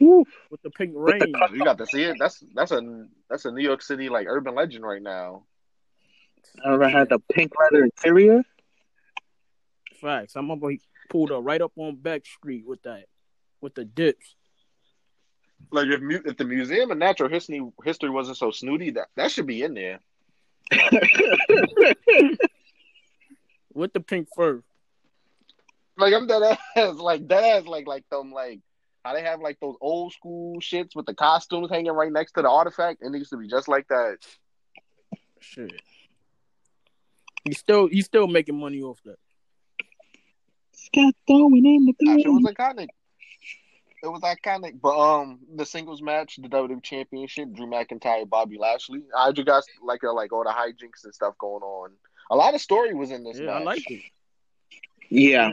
[0.00, 0.24] Woo.
[0.50, 1.34] with the pink With rain.
[1.52, 2.16] You got to see it.
[2.18, 5.44] That's that's a that's a New York City like urban legend right now.
[6.64, 8.42] I remember I had the pink leather interior.
[10.00, 10.36] Facts.
[10.36, 10.80] I remember he
[11.10, 13.06] pulled up right up on Beck Street with that,
[13.60, 14.34] with the dips.
[15.72, 19.30] Like if mu- if the Museum of Natural History history wasn't so snooty, that that
[19.30, 20.00] should be in there.
[23.72, 24.62] with the pink fur.
[25.96, 28.60] Like I'm dead ass, like dead ass, like like them, like
[29.06, 32.42] how they have like those old school shits with the costumes hanging right next to
[32.42, 33.02] the artifact.
[33.02, 34.18] It needs to be just like that.
[35.40, 35.80] Shit.
[37.44, 39.18] He's still he's still making money off that.
[40.72, 42.88] Scott throwing in the Actually, it was iconic.
[44.02, 44.80] It was iconic.
[44.80, 49.02] But um, the singles match, the WWE Championship, Drew McIntyre, Bobby Lashley.
[49.16, 51.90] I just got like uh, like all the hijinks and stuff going on?
[52.30, 53.60] A lot of story was in this Yeah, match.
[53.60, 54.02] I liked it.
[55.08, 55.52] Yeah.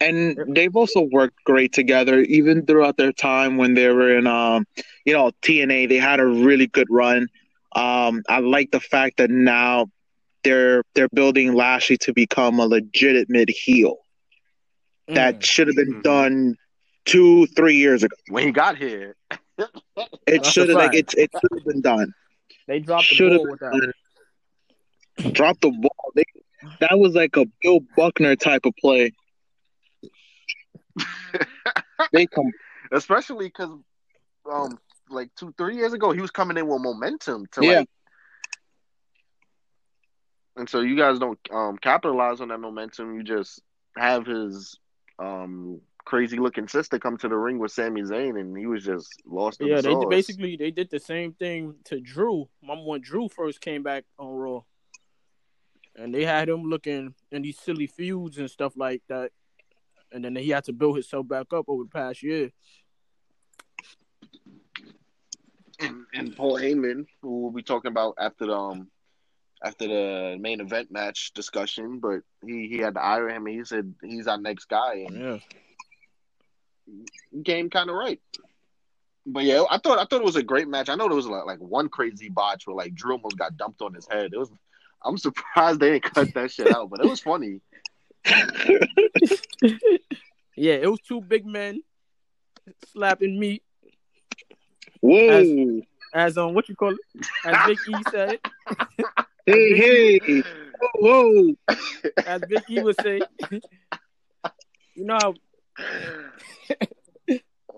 [0.00, 4.66] And they've also worked great together, even throughout their time when they were in, um,
[5.04, 5.88] you know, TNA.
[5.88, 7.28] They had a really good run.
[7.74, 9.86] Um, I like the fact that now
[10.42, 13.96] they're they're building Lashley to become a legitimate heel.
[15.08, 15.44] That Mm.
[15.44, 16.02] should have been Mhm.
[16.02, 16.56] done
[17.04, 18.16] two, three years ago.
[18.28, 19.16] When he got here,
[20.26, 22.12] It should have like it, it should have been done.
[22.66, 23.72] they dropped the Should have ball with that.
[23.72, 23.92] been
[25.22, 25.32] done.
[25.32, 26.12] Drop the ball.
[26.14, 26.24] They,
[26.80, 29.12] that was like a Bill Buckner type of play.
[32.12, 32.52] They come
[32.92, 33.70] especially because
[34.50, 34.78] um,
[35.08, 37.78] like two, three years ago, he was coming in with momentum to Yeah.
[37.78, 37.88] like.
[40.56, 43.14] And so you guys don't um capitalize on that momentum.
[43.16, 43.60] You just
[43.96, 44.78] have his
[45.18, 49.20] um crazy looking sister come to the ring with Sami Zayn, and he was just
[49.26, 50.10] lost in Yeah, the they did, sauce.
[50.10, 52.48] basically they did the same thing to Drew.
[52.62, 54.60] Remember when Drew first came back on Raw,
[55.96, 59.32] and they had him looking in these silly feuds and stuff like that,
[60.14, 62.50] and then he had to build himself back up over the past year.
[65.80, 68.88] and, and Paul Heyman, who we'll be talking about after the um
[69.62, 73.46] after the main event match discussion, but he he had to hire him.
[73.46, 75.38] And he said he's our next guy, and Yeah,
[77.32, 78.20] he came kind of right.
[79.26, 80.88] But yeah, I thought I thought it was a great match.
[80.88, 83.82] I know there was like, like one crazy botch where like Drew almost got dumped
[83.82, 84.32] on his head.
[84.32, 84.50] It was.
[85.06, 87.60] I'm surprised they didn't cut that shit out, but it was funny.
[90.56, 91.82] yeah, it was two big men
[92.92, 93.62] slapping meat
[95.00, 95.82] Whoa.
[96.14, 98.38] as um what you call it, as Big E said,
[99.46, 100.42] Hey, hey.
[100.94, 101.54] Whoa.
[102.26, 103.20] as Big E would say.
[104.94, 105.34] you know how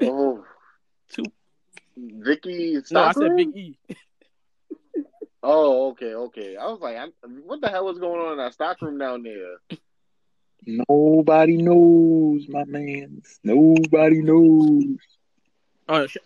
[0.03, 0.45] oh,
[1.11, 1.33] Two-
[1.97, 2.79] Vicky.
[2.93, 3.79] no, I said Big E.
[5.43, 6.57] Oh, okay, okay.
[6.57, 7.09] I was like, I,
[7.45, 9.79] what the hell was going on in that stockroom down there?
[10.65, 13.23] Nobody knows, my man.
[13.45, 14.85] Nobody knows.
[15.89, 16.17] Oh, sh-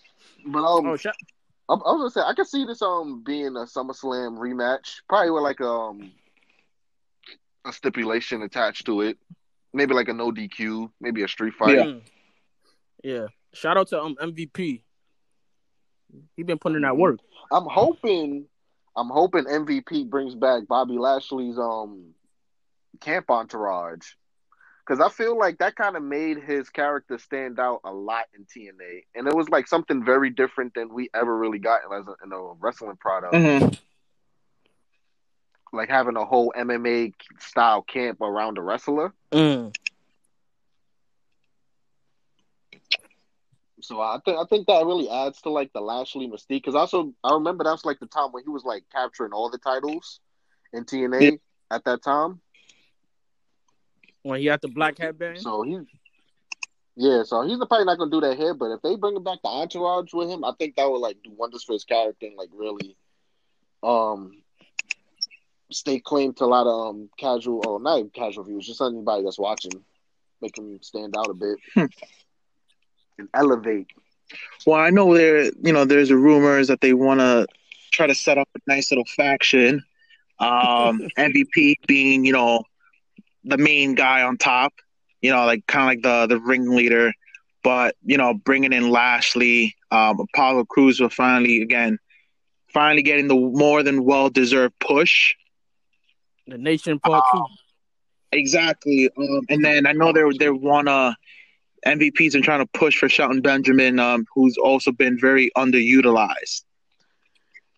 [0.46, 1.06] But um, oh, sh-
[1.68, 5.30] I, I was gonna say I could see this um being a SummerSlam rematch, probably
[5.30, 6.10] with like um
[7.66, 9.18] a stipulation attached to it,
[9.74, 11.76] maybe like a no DQ, maybe a street fight.
[11.76, 11.94] Yeah.
[13.02, 13.26] Yeah.
[13.52, 14.82] Shout out to um MVP.
[16.36, 17.18] He been putting in that work.
[17.52, 18.46] I'm hoping,
[18.96, 22.14] I'm hoping MVP brings back Bobby Lashley's um
[23.00, 24.12] camp entourage,
[24.90, 28.44] because I feel like that kind of made his character stand out a lot in
[28.44, 32.14] TNA, and it was like something very different than we ever really got as a,
[32.24, 33.32] in a wrestling product.
[33.32, 33.78] Mhm.
[35.72, 39.14] Like having a whole MMA style camp around a wrestler.
[39.30, 39.72] Mm.
[43.80, 46.48] So I think I think that really adds to like the Lashley mystique.
[46.48, 49.58] Because also I remember that's like the time when he was like capturing all the
[49.58, 50.18] titles
[50.72, 51.36] in TNA Yeah.
[51.70, 52.40] at that time.
[54.22, 55.40] When he had the black headband.
[55.40, 55.78] So he,
[56.96, 58.54] yeah, so he's probably not gonna do that here.
[58.54, 61.22] But if they bring him back the entourage with him, I think that would like
[61.22, 62.96] do wonders for his character and like really,
[63.82, 64.42] um,
[65.70, 69.22] stay claim to a lot of um casual or not even casual viewers, just anybody
[69.24, 69.72] that's watching,
[70.42, 71.86] make him stand out a bit Hmm.
[73.18, 73.86] and elevate.
[74.66, 77.46] Well, I know there, you know, there's rumors that they want to
[77.90, 79.82] try to set up a nice little faction.
[80.38, 82.64] Um, MVP being, you know,
[83.44, 84.72] the main guy on top,
[85.20, 87.12] you know, like kind of like the the ringleader.
[87.62, 91.98] But you know, bringing in Lashley, um, Apollo Crews will finally again,
[92.72, 95.34] finally getting the more than well deserved push.
[96.46, 97.44] The Nation Part Two.
[98.32, 99.10] Exactly.
[99.16, 101.16] Um, and then I know they're they want to
[101.86, 106.62] MVPs and trying to push for Shelton Benjamin, um, who's also been very underutilized.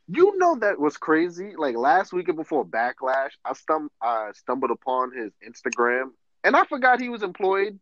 [0.09, 1.55] You know that was crazy.
[1.57, 6.11] Like last weekend before Backlash, I stum I stumbled upon his Instagram,
[6.45, 7.79] and I forgot he was employed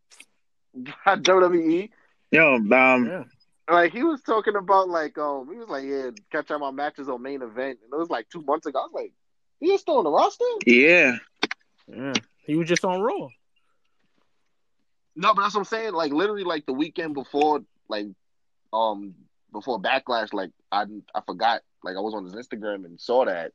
[1.05, 1.89] by WWE.
[2.31, 3.23] Yo, um, Yeah.
[3.69, 7.09] Like he was talking about like um he was like yeah catch out my matches
[7.09, 8.79] on main event, and it was like two months ago.
[8.79, 9.13] I was like,
[9.59, 10.45] he is still on the roster?
[10.65, 11.17] yeah,
[11.87, 12.13] Yeah.
[12.45, 13.29] He was just on Raw.
[15.15, 15.93] No, but that's what I'm saying.
[15.93, 18.07] Like literally, like the weekend before, like
[18.73, 19.13] um
[19.51, 21.61] before Backlash, like I I forgot.
[21.83, 23.51] Like I was on his Instagram and saw that.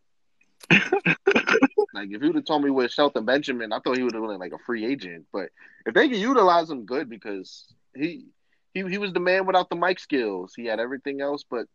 [0.70, 4.22] like if you would have told me with Shelton Benjamin, I thought he would have
[4.22, 5.26] been like a free agent.
[5.32, 5.50] But
[5.84, 8.26] if they can utilize him, good because he
[8.74, 10.52] he he was the man without the mic skills.
[10.56, 11.66] He had everything else, but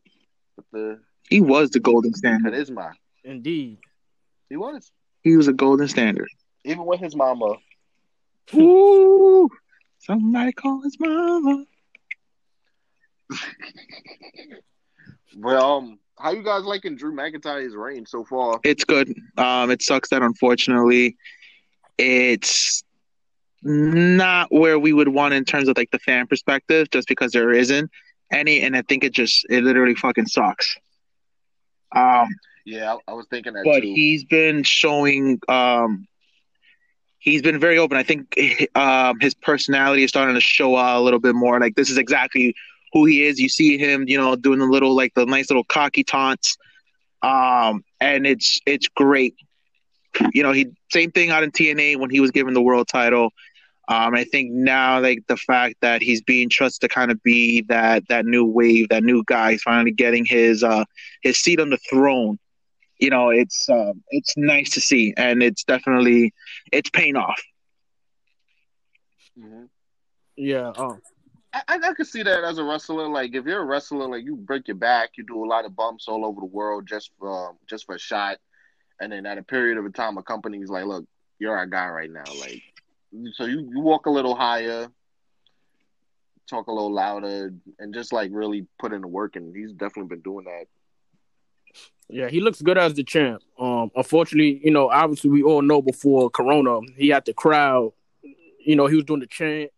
[0.55, 2.53] but the He was the golden standard.
[2.53, 2.91] Is charisma.
[3.23, 3.77] Indeed.
[4.49, 6.29] He was He was a golden standard.
[6.65, 7.55] even with his mama.
[8.55, 9.49] Ooh,
[9.99, 11.63] somebody call his mama.
[15.37, 18.59] Well, um, how you guys liking Drew McIntyre's reign so far?
[18.63, 19.13] It's good.
[19.37, 21.17] Um, it sucks that unfortunately,
[21.97, 22.83] it's
[23.63, 27.51] not where we would want in terms of like the fan perspective, just because there
[27.51, 27.89] isn't
[28.31, 30.75] any, and I think it just it literally fucking sucks.
[31.95, 32.27] Um,
[32.65, 33.81] Yeah, I, I was thinking that but too.
[33.81, 36.07] he's been showing um
[37.19, 38.35] he's been very open i think
[38.75, 41.97] um his personality is starting to show out a little bit more like this is
[41.97, 42.53] exactly
[42.93, 45.63] who he is you see him you know doing the little like the nice little
[45.63, 46.57] cocky taunts
[47.23, 49.35] um and it's it's great
[50.33, 53.31] you know he same thing out in tna when he was given the world title
[53.87, 57.61] um i think now like the fact that he's being trusted to kind of be
[57.63, 60.83] that that new wave that new guy he's finally getting his uh
[61.21, 62.37] his seat on the throne
[62.99, 66.33] you know it's um, it's nice to see and it's definitely
[66.71, 67.41] it's paying off
[69.39, 69.69] Mhm.
[70.35, 70.73] Yeah.
[70.75, 70.97] Oh.
[71.53, 73.09] I, I could see that as a wrestler.
[73.09, 75.75] Like if you're a wrestler, like you break your back, you do a lot of
[75.75, 78.37] bumps all over the world just for um, just for a shot,
[79.01, 81.05] and then at a period of a time, a company's like, "Look,
[81.39, 82.61] you're our guy right now." Like,
[83.33, 84.87] so you you walk a little higher,
[86.49, 89.35] talk a little louder, and just like really put in the work.
[89.35, 90.65] And he's definitely been doing that.
[92.09, 93.41] Yeah, he looks good as the champ.
[93.57, 97.93] Um, unfortunately, you know, obviously we all know before Corona, he had the crowd.
[98.59, 99.71] You know, he was doing the chant,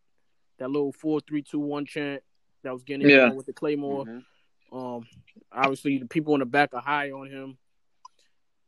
[0.63, 2.23] that little four, three, two, one chant
[2.63, 3.27] that was getting Yeah.
[3.27, 3.31] yeah.
[3.33, 4.05] with the Claymore.
[4.05, 4.23] Mhm.
[4.71, 5.05] Um,
[5.51, 7.57] obviously the people in the back are high on him.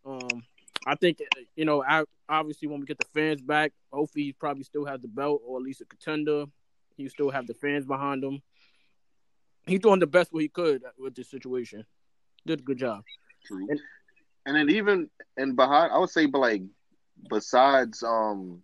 [0.06, 0.44] Um,
[0.86, 1.20] I think
[1.56, 5.00] you know, I, obviously when we get the fans back, hopefully he probably still has
[5.02, 6.46] the belt or at least a contender.
[6.98, 8.42] He still have the fans behind him.
[9.66, 11.86] He's doing the best what he could with this situation.
[12.46, 13.04] Did a good job.
[13.46, 13.68] True.
[13.70, 13.80] And-
[14.48, 16.62] And then even and behind, I would say, but like
[17.30, 18.62] besides um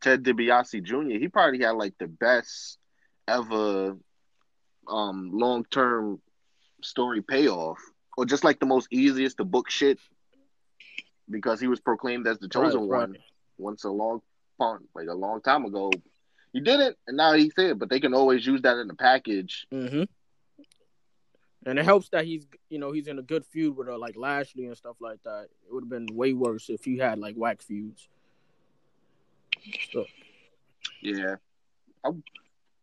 [0.00, 2.78] Ted DiBiase Jr., he probably had like the best
[3.28, 3.96] ever
[4.88, 6.20] um long term
[6.82, 7.78] story payoff,
[8.16, 9.98] or just like the most easiest to book shit
[11.28, 13.08] because he was proclaimed as the chosen Right, right.
[13.08, 13.16] one
[13.58, 14.20] once a long
[14.94, 15.90] like a long time ago.
[16.52, 17.74] He did it, and now he's here.
[17.74, 19.66] But they can always use that in the package.
[19.72, 20.02] Mm-hmm.
[21.66, 24.16] And it helps that he's, you know, he's in a good feud with uh, like
[24.16, 25.48] Lashley and stuff like that.
[25.66, 28.08] It would have been way worse if he had like whack feuds.
[29.92, 30.06] So,
[31.02, 31.36] Yeah.
[32.04, 32.22] I'm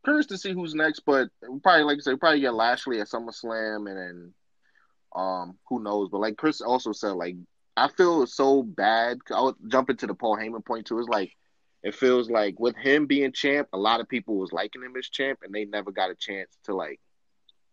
[0.03, 1.29] curious to see who's next, but
[1.63, 4.33] probably like I said, probably get Lashley at SummerSlam and then
[5.15, 6.09] um who knows.
[6.09, 7.35] But like Chris also said, like
[7.75, 9.19] I feel so bad.
[9.31, 10.99] I'll jump into the Paul Heyman point too.
[10.99, 11.35] It's like
[11.83, 15.09] it feels like with him being champ, a lot of people was liking him as
[15.09, 16.99] champ and they never got a chance to like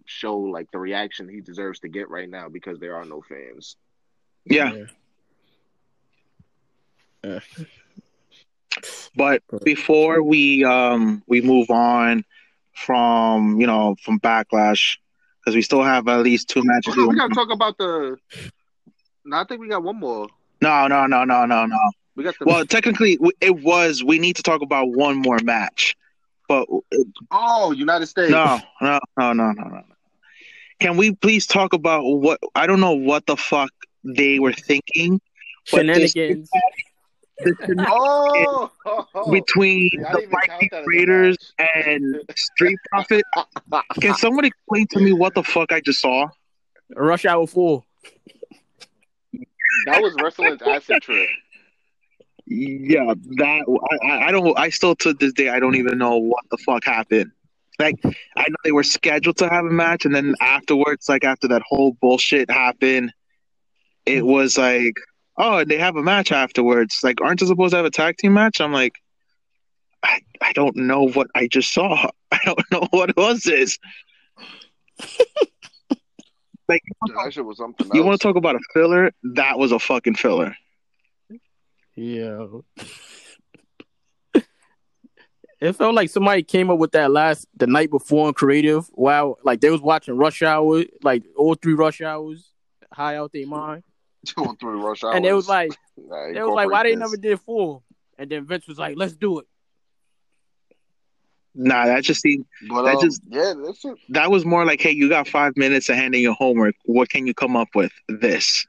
[0.07, 3.77] show like the reaction he deserves to get right now because there are no fans.
[4.45, 4.73] yeah
[7.23, 7.41] Yeah.
[9.17, 12.25] But before we um we move on
[12.73, 14.99] from you know from backlash
[15.41, 18.17] because we still have at least two matches Oh, no, we gotta talk about the
[19.25, 20.29] no, I think we got one more.
[20.61, 21.79] no no no no no no
[22.17, 25.97] We got the well technically it was we need to talk about one more match
[26.49, 26.69] but
[27.31, 28.31] Oh, United States.
[28.31, 29.83] No, no, no, no, no, no.
[30.79, 33.71] Can we please talk about what I don't know what the fuck
[34.05, 35.21] they were thinking
[35.73, 36.13] but this-
[37.43, 37.59] shenanigans.
[37.69, 43.25] this- Oh, between See, the didn't Viking that as a Raiders and Street Profit.
[44.01, 46.29] Can someone explain to me what the fuck I just saw?
[46.95, 47.83] Rush Hour 4.
[49.87, 51.29] That was wrestling's acid trip.
[52.47, 53.65] Yeah, that
[54.03, 54.57] I- I, I don't.
[54.59, 57.33] I still to this day I don't even know what the fuck happened.
[57.79, 61.49] Like I know they were scheduled to have a match, and then afterwards, like after
[61.49, 63.13] that whole bullshit happened,
[64.07, 64.95] it was like,
[65.37, 67.01] oh, they have a match afterwards.
[67.03, 68.61] Like, aren't they supposed to have a tag team match?
[68.61, 68.95] I'm like,
[70.03, 72.11] I, I don't know what I just saw.
[72.33, 73.79] I don't know what was this.
[76.69, 77.95] like, That shit was something else.
[77.95, 79.13] you want to talk about a filler?
[79.35, 80.55] That was a fucking filler.
[81.97, 82.47] Yeah.
[85.61, 88.91] it felt like somebody came up with that last the night before in creative.
[88.95, 92.51] Wow, like they was watching Rush Hour, like all three Rush Hours,
[92.93, 93.85] high out their mind,
[94.35, 95.17] two or three rush hours.
[95.17, 97.83] and it was like Nah, they was like, why they never did four?
[98.19, 99.47] And then Vince was like, let's do it.
[101.55, 102.47] Nah, that just seemed.
[102.69, 103.95] But that um, just- yeah, that shit.
[104.11, 106.75] that was more like, hey, you got five minutes to hand in your homework.
[106.85, 107.93] What can you come up with?
[108.09, 108.67] This.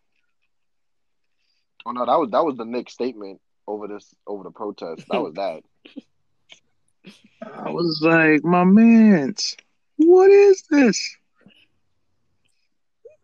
[1.86, 5.06] Oh no, that was that was the Nick statement over this over the protest.
[5.10, 5.64] That was that.
[7.42, 9.56] I was like, my man's,
[9.98, 11.16] what is this?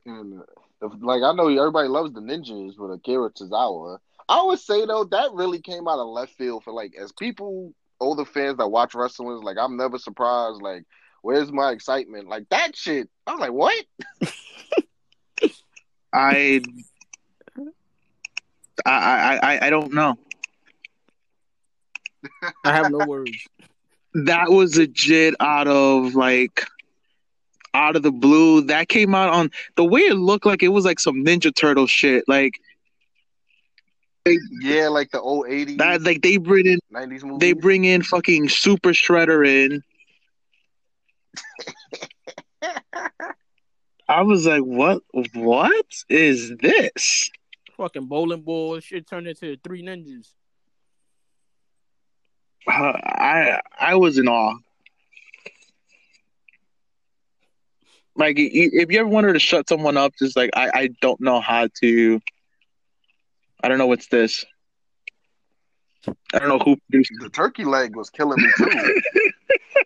[0.06, 0.44] And uh,
[0.82, 4.00] like I know everybody loves the ninjas with Akira Tozawa.
[4.28, 7.74] I would say though that really came out of left field for like as people
[8.00, 9.42] older fans that watch wrestling.
[9.44, 10.62] Like I'm never surprised.
[10.62, 10.86] Like
[11.22, 12.28] where's my excitement?
[12.28, 13.10] Like that shit.
[13.28, 13.86] I was like, what?
[16.14, 16.62] I,
[18.86, 20.18] I, I, I don't know.
[22.66, 23.32] I have no words.
[24.14, 26.66] That was legit out of like
[27.74, 28.61] out of the blue.
[28.61, 31.88] That came out on the way it looked like it was like some Ninja Turtle
[31.88, 32.24] shit.
[32.28, 32.59] Like
[34.61, 35.78] yeah, like the old eighties.
[35.78, 37.39] That like they bring in nineties movies.
[37.39, 39.84] They bring in fucking Super Shredder in.
[44.07, 45.01] I was like, what?
[45.34, 47.32] What is this?
[47.78, 50.28] Fucking bowling ball shit turned into three ninjas.
[52.67, 54.55] Uh, I I was in awe.
[58.16, 61.39] Like, if you ever wanted to shut someone up, just like I I don't know
[61.39, 62.20] how to.
[63.64, 64.45] I don't know what's this.
[66.34, 69.01] I don't know who produced the turkey leg was killing me too.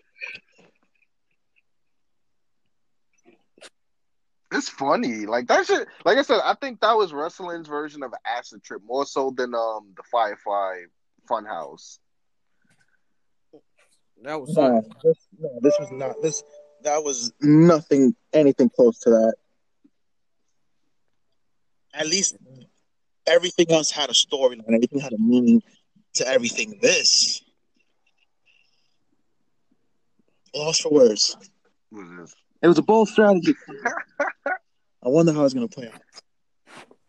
[4.53, 5.25] it's funny.
[5.25, 5.87] Like that shit.
[6.05, 9.53] Like I said, I think that was wrestling's version of acid trip more so than
[9.53, 10.83] um the Firefly
[11.29, 11.99] Funhouse.
[14.23, 16.41] That was no, this, no, this was not this.
[16.85, 19.33] That was nothing, anything close to that.
[21.95, 22.37] At least
[23.25, 24.71] everything else had a storyline.
[24.71, 25.63] Everything had a meaning
[26.13, 26.77] to everything.
[26.83, 27.41] This
[30.53, 31.35] lost for words.
[32.61, 33.55] It was a bold strategy.
[34.19, 36.01] I wonder how it's going to play out.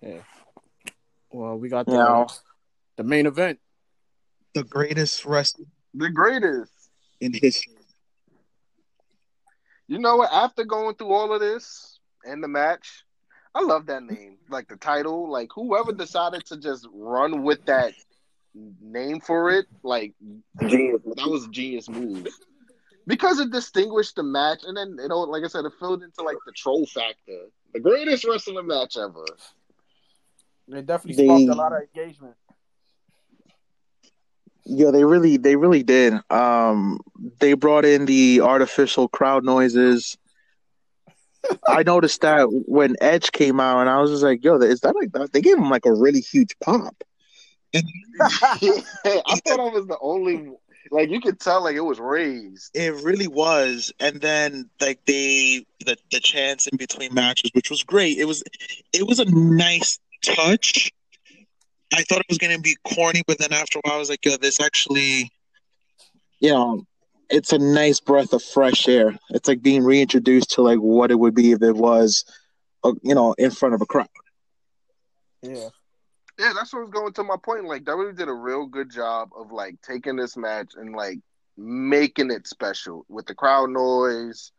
[0.01, 0.21] Yeah.
[1.31, 2.29] Well, we got the now,
[2.97, 3.59] the main event.
[4.55, 5.67] The greatest wrestler.
[5.93, 6.73] The greatest
[7.21, 7.76] in history.
[9.89, 10.33] You know what?
[10.33, 13.05] After going through all of this and the match,
[13.55, 14.39] I love that name.
[14.51, 17.95] Like the title, like whoever decided to just run with that
[18.81, 20.15] name for it, like
[20.67, 21.03] genius.
[21.05, 22.29] that was a genius move.
[23.07, 26.23] Because it distinguished the match, and then you know, like I said, it filled into
[26.23, 29.25] like the troll factor, the greatest wrestling match ever.
[30.69, 32.35] It definitely sparked they, a lot of engagement.
[34.69, 36.15] Yeah, they really, they really did.
[36.29, 36.99] Um,
[37.39, 40.19] they brought in the artificial crowd noises.
[41.69, 44.97] I noticed that when Edge came out, and I was just like, "Yo, is that
[44.97, 46.97] like that?" They gave him like a really huge pop.
[48.21, 50.51] I thought I was the only.
[50.91, 52.71] Like you could tell, like it was raised.
[52.75, 57.85] It really was, and then like they the the chance in between matches, which was
[57.85, 58.19] great.
[58.19, 58.43] It was
[58.93, 60.93] it was a nice touch
[61.95, 64.11] I thought it was going to be corny, but then after a while, I was
[64.11, 65.31] like, yo, this actually,
[66.41, 66.85] you know,
[67.31, 69.17] it's a nice breath of fresh air.
[69.31, 72.25] It's like being reintroduced to like what it would be if it was,
[72.85, 74.09] uh, you know, in front of a crowd.
[75.43, 75.69] Yeah.
[76.39, 77.65] Yeah, that's what was going to my point.
[77.65, 81.19] Like WWE did a real good job of like taking this match and like
[81.57, 84.53] making it special with the crowd noise,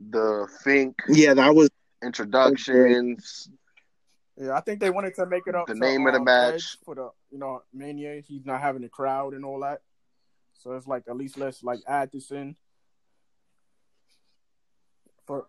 [0.00, 0.96] the Fink.
[1.08, 1.70] Yeah, that was
[2.02, 3.48] introductions.
[4.36, 5.66] Yeah, I think they wanted to make it up.
[5.66, 8.22] The name of the um, match for the you know Mania.
[8.26, 9.82] He's not having a crowd and all that,
[10.54, 12.56] so it's like at least let's like add this in.
[15.26, 15.46] For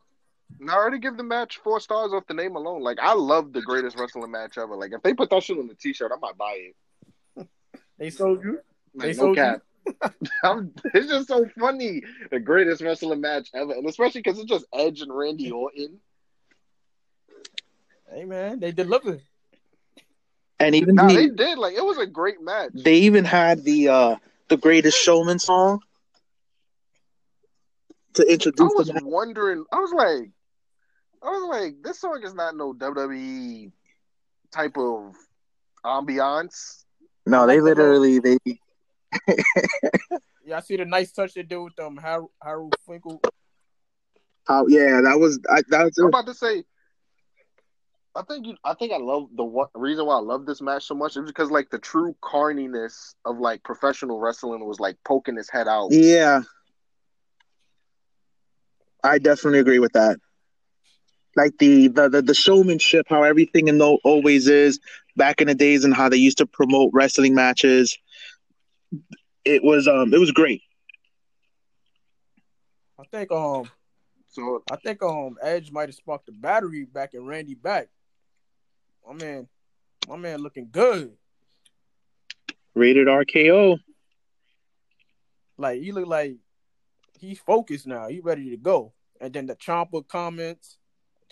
[0.60, 2.82] now, I already give the match four stars off the name alone.
[2.82, 4.76] Like I love the greatest wrestling match ever.
[4.76, 6.72] Like if they put that shit on the T-shirt, I might buy
[7.38, 7.48] it.
[7.98, 8.60] they sold you.
[8.94, 9.62] Like, they no sold cap.
[10.94, 12.04] it's just so funny.
[12.32, 16.00] The greatest wrestling match ever, and especially because it's just Edge and Randy Orton.
[18.14, 19.22] Hey man, they delivered.
[20.59, 21.57] And even nah, the, they did.
[21.57, 22.72] Like it was a great match.
[22.74, 24.16] They even had the uh
[24.49, 25.82] the greatest showman song
[28.14, 28.72] to introduce.
[28.72, 29.66] I was wondering.
[29.72, 30.30] I was like,
[31.24, 33.72] I was like, this song is not no WWE
[34.51, 35.16] type of
[35.84, 36.84] ambiance.
[37.26, 38.38] No, they literally they.
[40.45, 41.97] yeah, I see the nice touch they did with them.
[41.97, 43.22] Harold, Harold Finkel.
[44.49, 45.97] Oh yeah, that was I, that was.
[45.97, 46.64] I'm about to say
[48.16, 48.55] I think you.
[48.64, 51.26] I think I love the one reason why I love this match so much is
[51.26, 55.89] because like the true carniness of like professional wrestling was like poking his head out.
[55.91, 56.41] Yeah,
[59.03, 60.20] I definitely agree with that.
[61.36, 64.80] Like the the the, the showmanship, how everything in the always is
[65.16, 67.97] back in the days, and how they used to promote wrestling matches.
[69.45, 70.61] It was um it was great.
[72.99, 73.70] I think um
[74.28, 77.89] so I think um Edge might have sparked the battery back in Randy back.
[79.10, 79.47] I mean,
[80.08, 81.12] My man looking good.
[82.76, 83.80] Rated RKO.
[85.58, 86.36] Like he look like
[87.20, 88.08] he's focused now.
[88.08, 88.93] He ready to go.
[89.22, 90.78] And then the Ciampa comments.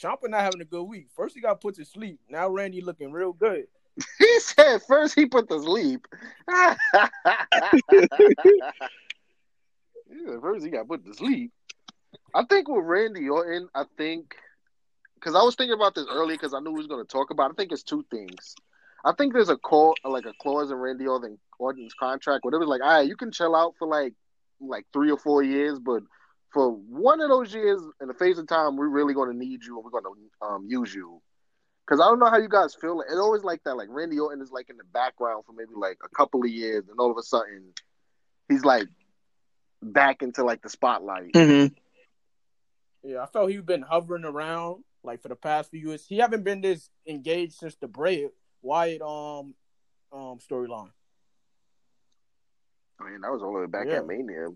[0.01, 1.07] Ciampa not having a good week.
[1.15, 2.19] First he got put to sleep.
[2.30, 3.65] Now Randy looking real good.
[4.17, 6.07] He said first he put to sleep.
[6.49, 6.76] yeah,
[10.41, 11.51] first he got put to sleep.
[12.34, 14.36] I think with Randy Orton, I think
[15.22, 17.30] because I was thinking about this earlier because I knew we was going to talk
[17.30, 17.51] about.
[17.51, 17.53] It.
[17.53, 18.55] I think it's two things.
[19.05, 22.59] I think there's a call like a clause in Randy Orton Orton's contract where it
[22.59, 24.13] was like, all right, you can chill out for like
[24.59, 26.03] like three or four years, but
[26.51, 29.63] for one of those years in the phase of time, we're really going to need
[29.63, 31.22] you and we're going to um, use you.
[31.88, 33.01] Because I don't know how you guys feel.
[33.01, 33.76] It's always like that.
[33.76, 36.84] Like Randy Orton is like in the background for maybe like a couple of years,
[36.89, 37.74] and all of a sudden,
[38.49, 38.88] he's like
[39.82, 41.34] back into like the spotlight.
[41.34, 41.74] Mm-hmm.
[43.09, 46.06] Yeah, I felt he'd been hovering around like for the past few years.
[46.06, 48.28] He haven't been this engaged since the Bray
[48.62, 49.56] Wyatt um
[50.12, 50.91] um storyline.
[52.99, 53.97] I mean, that was all the way back Yeah.
[53.97, 54.47] at Mania.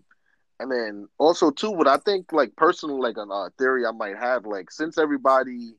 [0.58, 4.16] And then also too, what I think like personally, like a uh, theory I might
[4.16, 5.74] have, like since everybody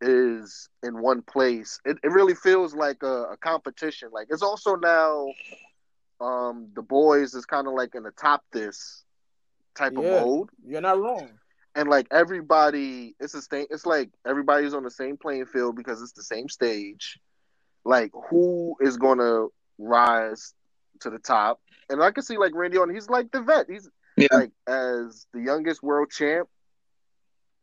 [0.00, 4.10] is in one place, it, it really feels like a, a competition.
[4.12, 5.26] Like it's also now
[6.20, 9.04] um the boys is kind of like in the top this
[9.74, 9.98] type Yeah.
[9.98, 10.48] of mode.
[10.66, 11.30] You're not wrong.
[11.78, 16.02] And like everybody it's the same it's like everybody's on the same playing field because
[16.02, 17.18] it's the same stage.
[17.84, 19.46] Like who is gonna
[19.78, 20.54] rise
[21.00, 21.60] to the top?
[21.88, 23.66] And i can see like randy on he's like the vet.
[23.70, 24.26] He's Yeah.
[24.32, 26.48] like as the youngest world champ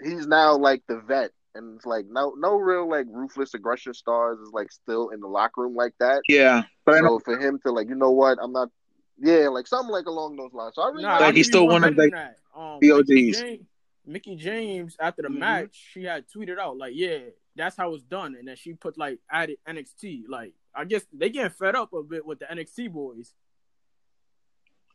[0.01, 1.32] he's now like the vet.
[1.53, 5.28] And it's like no no real like ruthless aggression stars is like still in the
[5.28, 6.22] locker room like that.
[6.30, 6.63] Yeah.
[6.86, 8.38] But I know so for him to like you know what?
[8.41, 8.70] I'm not
[9.18, 10.76] yeah like something like along those lines.
[10.76, 12.91] So i really Nah, Like, I'll he's still one one of, like, than um, the
[12.91, 13.66] OGs.
[14.06, 15.39] James, Mickey James after the Mhm.
[15.39, 17.20] match, she had tweeted out like, "Yeah,
[17.56, 20.26] that's how it's done," and then she put like added NXT.
[20.28, 23.34] Like, I guess they getting fed up a bit with the NXT boys.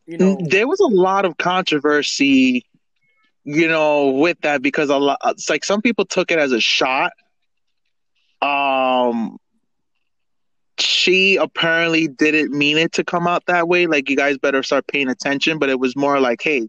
[0.07, 2.67] You know, there was a lot of controversy,
[3.45, 6.61] you know, with that because a lot, it's like some people took it as a
[6.61, 7.13] shot.
[8.43, 9.39] Um,
[10.79, 13.87] she apparently didn't mean it to come out that way.
[13.87, 15.59] Like, you guys better start paying attention.
[15.59, 16.67] But it was more like, hey,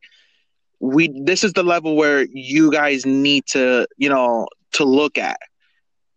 [0.82, 5.39] we this is the level where you guys need to, you know, to look at.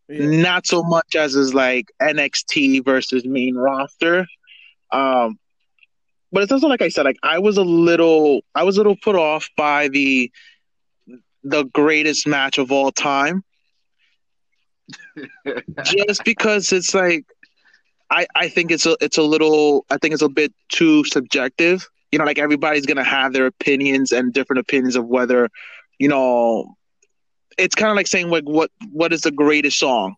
[0.09, 0.27] yeah.
[0.27, 4.27] Not so much as is like NXT versus main roster.
[4.91, 5.39] Um,
[6.33, 8.97] but it's also like I said, like I was a little, I was a little
[8.97, 10.33] put off by the
[11.45, 13.45] the greatest match of all time,
[15.85, 17.27] just because it's like,
[18.11, 21.87] I I think it's a it's a little, I think it's a bit too subjective.
[22.15, 25.51] You know, like everybody's gonna have their opinions and different opinions of whether,
[25.99, 26.77] you know,
[27.59, 30.15] it's kind of like saying like what what is the greatest song?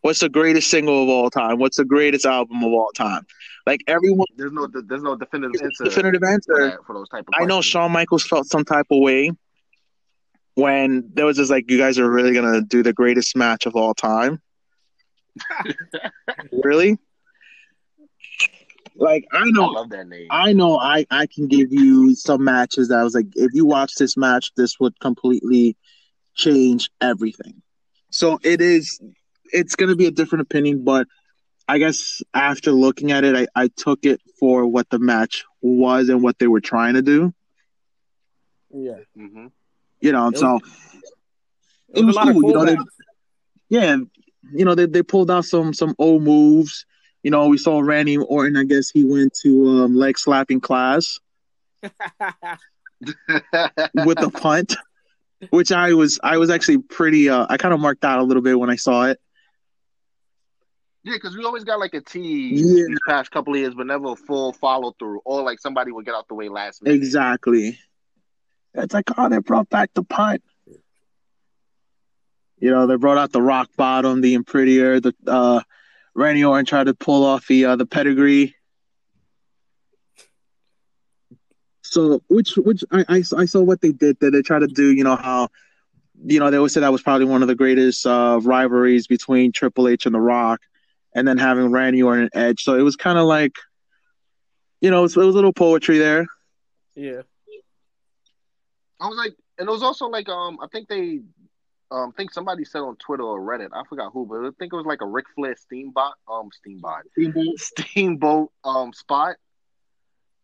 [0.00, 1.58] What's the greatest single of all time?
[1.58, 3.26] What's the greatest album of all time?
[3.66, 6.80] Like everyone there's no there's no definitive answer definitive for, answer.
[6.86, 7.66] for those type of i know questions.
[7.66, 9.32] shawn michaels felt some type of way
[10.54, 13.76] when there was just like you guys are really gonna do the greatest match of
[13.76, 14.40] all time?
[16.64, 16.98] Really
[18.98, 20.26] like i I know love that name.
[20.30, 23.66] I know I, I can give you some matches that I was like, if you
[23.66, 25.76] watch this match, this would completely
[26.34, 27.62] change everything.
[28.10, 29.00] So it is,
[29.52, 31.06] it's going to be a different opinion, but
[31.68, 36.08] I guess after looking at it, I, I took it for what the match was
[36.08, 37.32] and what they were trying to do,
[38.72, 38.98] yeah.
[39.14, 39.46] hmm
[40.00, 40.62] you know, It so was-
[41.94, 42.76] it was a lot cool, you know, they,
[43.68, 43.96] yeah,
[44.52, 46.86] you know, they, they pulled out some, some old moves.
[47.26, 51.18] You know, we saw Randy Orton, I guess he went to um, leg slapping class.
[51.82, 51.90] with
[54.18, 54.76] the punt,
[55.50, 58.44] which I was I was actually pretty uh, I kind of marked out a little
[58.44, 59.18] bit when I saw it.
[61.02, 62.84] Yeah, because we always got like a tease Yeah.
[62.86, 66.06] these past couple of years, but never a full follow through, or like somebody would
[66.06, 66.94] get out the way last minute.
[66.94, 67.76] Exactly.
[68.72, 70.44] It's like oh they brought back the punt.
[72.60, 75.62] You know they brought out the rock bottom, the imprettier, the uh,
[76.16, 78.54] Randy Orton tried to pull off the uh, the pedigree.
[81.82, 84.92] So which which I, I I saw what they did that they tried to do.
[84.92, 85.48] You know how.
[86.24, 89.52] You know, they always said that was probably one of the greatest uh, rivalries between
[89.52, 90.62] Triple H and The Rock,
[91.14, 92.62] and then having Randy Orton and Edge.
[92.62, 93.52] So it was kind of like,
[94.80, 96.26] you know, it was, it was a little poetry there.
[96.94, 97.20] yeah.
[98.98, 101.20] I was like, and it was also like, um, I think they,
[101.90, 104.72] um, I think somebody said on Twitter or Reddit, I forgot who, but I think
[104.72, 107.04] it was like a Ric Flair Steamboat, um, Steamboat,
[107.58, 109.36] Steamboat, um, spot.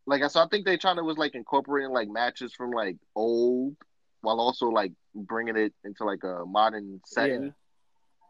[0.07, 2.97] Like I so I think they trying to was like incorporating like matches from like
[3.14, 3.76] old,
[4.20, 7.51] while also like bringing it into like a modern setting Yeah.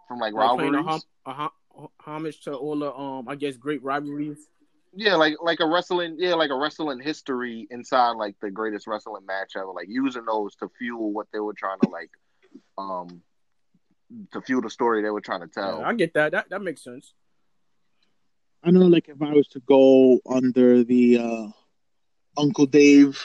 [0.09, 1.07] from like Like playing a rivalries.
[1.27, 1.51] a hum,
[2.01, 4.49] homage to all the um I guess great rivalries.
[4.95, 9.25] Yeah, like like a wrestling, yeah, like a wrestling history inside like the greatest wrestling
[9.25, 9.73] match ever.
[9.73, 12.11] Like using those to fuel what they were trying to like,
[12.79, 13.23] um,
[14.33, 15.81] to fuel the story they were trying to tell.
[15.81, 16.33] Yeah, I get that.
[16.33, 17.15] That that makes sense.
[18.65, 21.47] I know, like if I was to go under the uh,
[22.37, 23.21] Uncle Dave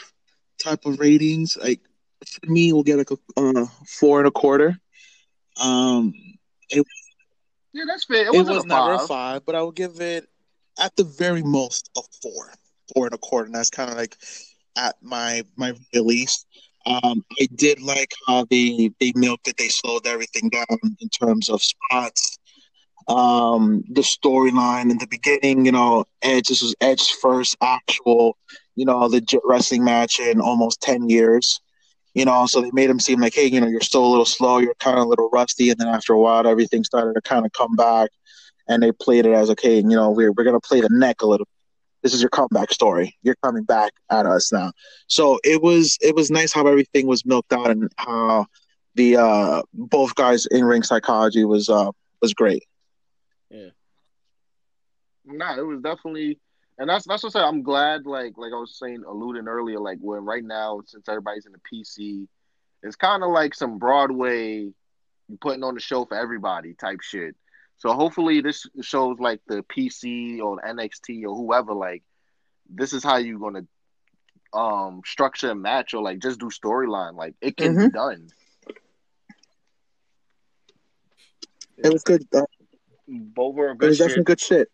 [0.61, 1.81] type of ratings, like
[2.25, 4.79] for me, we'll get like a uh, four and a quarter.
[5.59, 6.13] Um,
[6.69, 6.85] it,
[7.73, 8.25] yeah, that's fair.
[8.25, 9.07] It, it wasn't was a never a five.
[9.07, 10.27] five, but I would give it
[10.79, 12.51] at the very most a four,
[12.93, 14.17] four and a quarter, and that's kind of like
[14.75, 16.45] at my my release.
[16.87, 19.57] Um, I did like how they they milked it.
[19.57, 20.65] They slowed everything down
[21.01, 22.39] in terms of spots.
[23.09, 26.47] Um, the storyline in the beginning, you know, Edge.
[26.47, 28.37] This was Edge's first actual,
[28.75, 31.59] you know, legit wrestling match in almost ten years.
[32.13, 34.25] You know, so they made him seem like, hey, you know, you're still a little
[34.25, 37.21] slow, you're kind of a little rusty, and then after a while, everything started to
[37.21, 38.09] kind of come back,
[38.67, 41.27] and they played it as, okay, you know, we're we're gonna play the neck a
[41.27, 41.47] little.
[42.07, 43.17] This is your comeback story.
[43.21, 44.71] You're coming back at us now.
[45.07, 48.45] So it was it was nice how everything was milked out and how
[48.95, 51.91] the uh both guys in ring psychology was uh
[52.21, 52.63] was great.
[53.49, 53.71] Yeah.
[55.25, 56.39] Nah, it was definitely,
[56.77, 57.45] and that's that's what I said.
[57.45, 61.45] I'm glad, like like I was saying, alluding earlier, like when right now since everybody's
[61.45, 62.25] in the PC,
[62.83, 67.35] it's kind of like some Broadway, you putting on the show for everybody type shit.
[67.79, 72.03] So hopefully this shows like the PC or NXT or whoever, like
[72.69, 73.65] this is how you're gonna
[74.53, 77.15] um structure a match or like just do storyline.
[77.15, 78.27] Like it can be done.
[81.77, 82.25] It was good.
[82.33, 82.41] Uh,
[83.07, 84.07] Both were it good was shit.
[84.07, 84.71] definitely good shit.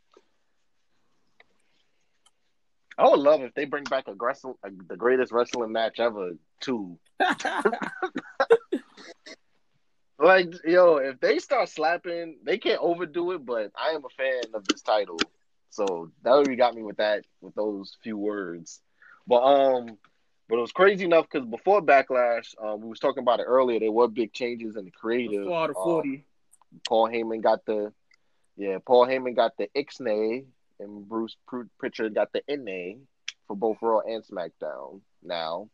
[2.97, 6.31] I would love if they bring back a wrestle, the greatest wrestling match ever
[6.61, 6.99] too.
[10.23, 13.45] Like yo, if they start slapping, they can't overdo it.
[13.45, 15.17] But I am a fan of this title,
[15.69, 18.79] so that already got me with that with those few words.
[19.27, 19.97] But um,
[20.47, 23.79] but it was crazy enough because before Backlash, um, we was talking about it earlier.
[23.79, 25.45] There were big changes in the creative.
[25.45, 26.23] Four out of Um, forty.
[26.87, 27.91] Paul Heyman got the
[28.55, 30.45] yeah, Paul Heyman got the Ixnay
[30.79, 32.99] and Bruce Pr- Pritchard got the NA
[33.47, 35.69] for both Raw and SmackDown now.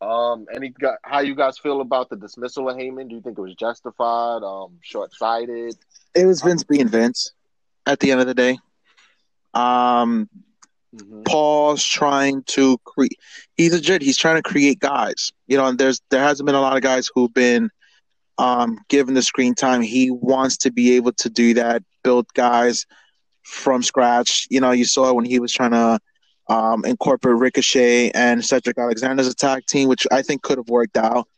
[0.00, 3.08] Um, any gu- how you guys feel about the dismissal of Heyman?
[3.08, 4.42] Do you think it was justified?
[4.42, 5.76] Um, short sighted?
[6.14, 7.32] It was Vince being Vince
[7.86, 8.58] at the end of the day.
[9.54, 10.28] Um,
[10.96, 11.22] Mm-hmm.
[11.24, 13.18] Paul's trying to create.
[13.56, 14.02] He's a jet.
[14.02, 15.32] He's trying to create guys.
[15.46, 17.70] You know, and there's there hasn't been a lot of guys who've been
[18.38, 19.82] um, given the screen time.
[19.82, 22.86] He wants to be able to do that, build guys
[23.42, 24.46] from scratch.
[24.50, 25.98] You know, you saw when he was trying to
[26.48, 31.28] um, incorporate Ricochet and Cedric Alexander's attack team, which I think could have worked out.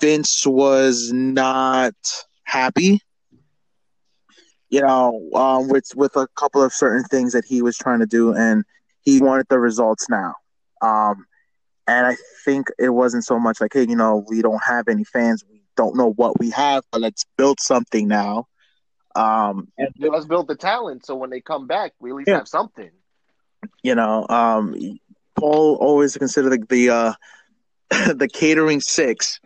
[0.00, 1.94] Vince was not
[2.44, 3.00] happy
[4.70, 8.06] you know, um, with with a couple of certain things that he was trying to
[8.06, 8.64] do, and
[9.00, 10.34] he wanted the results now.
[10.82, 11.26] Um,
[11.86, 15.04] and I think it wasn't so much like, hey, you know, we don't have any
[15.04, 18.46] fans, we don't know what we have, but let's build something now.
[19.16, 22.38] Um, and let's build the talent so when they come back, we at least Yeah.
[22.38, 22.90] have something.
[23.82, 24.74] You know, um,
[25.36, 27.12] Paul always considered the the, uh,
[28.14, 29.40] the catering six.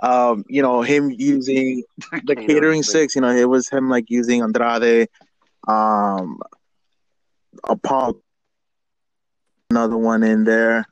[0.00, 1.84] Um, you know, him using
[2.24, 5.08] the catering six, you know, it was him like using Andrade,
[5.66, 6.40] um,
[7.62, 8.20] Apollo,
[9.70, 10.84] another one in there,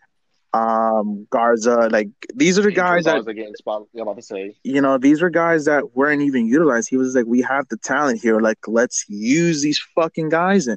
[0.54, 1.88] um, Garza.
[1.90, 3.86] Like these are the guys that are getting spot.
[3.94, 4.56] I'm about to say.
[4.62, 6.88] you know, these are guys that weren't even utilized.
[6.88, 8.40] He was like, we have the talent here.
[8.40, 10.76] Like, let's use these fucking guys in.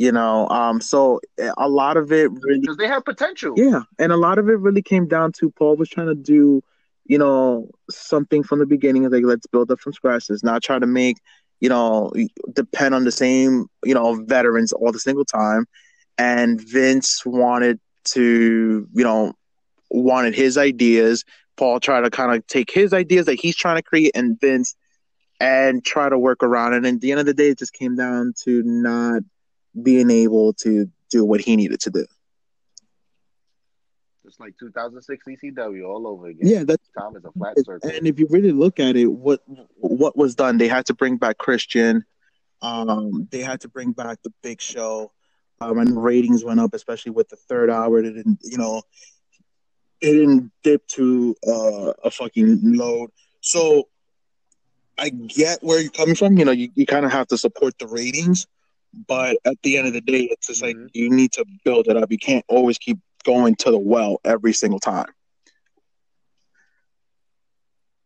[0.00, 1.20] You know, um, so
[1.58, 3.52] a lot of it really Because they have potential.
[3.54, 6.64] yeah, and a lot of it really came down to Paul was trying to do,
[7.04, 9.02] you know, something from the beginning.
[9.10, 10.30] Like, let's build up from scratch.
[10.30, 11.18] Let's not try to make,
[11.60, 12.10] you know,
[12.54, 15.66] depend on the same, you know, veterans all the single time.
[16.16, 19.34] And Vince wanted to, you know,
[19.90, 21.26] wanted his ideas.
[21.58, 24.74] Paul tried to kind of take his ideas that he's trying to create and Vince
[25.40, 26.78] and try to work around it.
[26.78, 29.24] And at the end of the day, it just came down to not
[29.82, 32.06] being able to do what he needed to do.
[34.24, 36.46] It's like 2006 ECW all over again.
[36.46, 37.90] Yeah, that's Time is a flat circle.
[37.90, 39.42] and if you really look at it, what
[39.76, 40.56] what was done?
[40.56, 42.04] They had to bring back Christian.
[42.62, 45.10] Um, they had to bring back the Big Show,
[45.60, 47.98] um, and ratings went up, especially with the third hour.
[47.98, 48.82] It didn't, you know,
[50.00, 53.10] it didn't dip to uh, a fucking load.
[53.40, 53.88] So
[54.98, 56.36] I get where you're coming from.
[56.38, 58.46] You know, you, you kind of have to support the ratings,
[58.92, 60.90] but at the end of the day, it's just like Mhm.
[60.92, 62.10] you need to build it up.
[62.10, 65.06] You can't always keep going to the well every single time.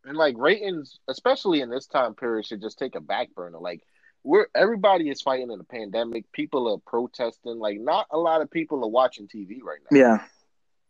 [0.04, 3.58] And like ratings, especially in this time period, should just take a back burner.
[3.58, 3.82] Like
[4.22, 6.30] we're everybody is fighting in a pandemic.
[6.32, 7.58] People are protesting.
[7.58, 9.98] Like not a lot of people are watching TV right now.
[9.98, 10.18] Yeah.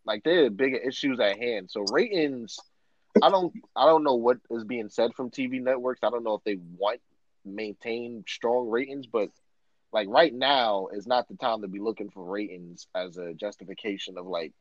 [0.04, 1.70] Like there are bigger issues at hand.
[1.70, 2.58] So ratings,
[3.20, 6.00] I don't I don't know what is being said from TV networks.
[6.02, 7.00] I don't know if they want
[7.44, 9.30] maintain strong ratings, but
[9.94, 14.18] like right now is not the time to be looking for ratings as a justification
[14.18, 14.52] of like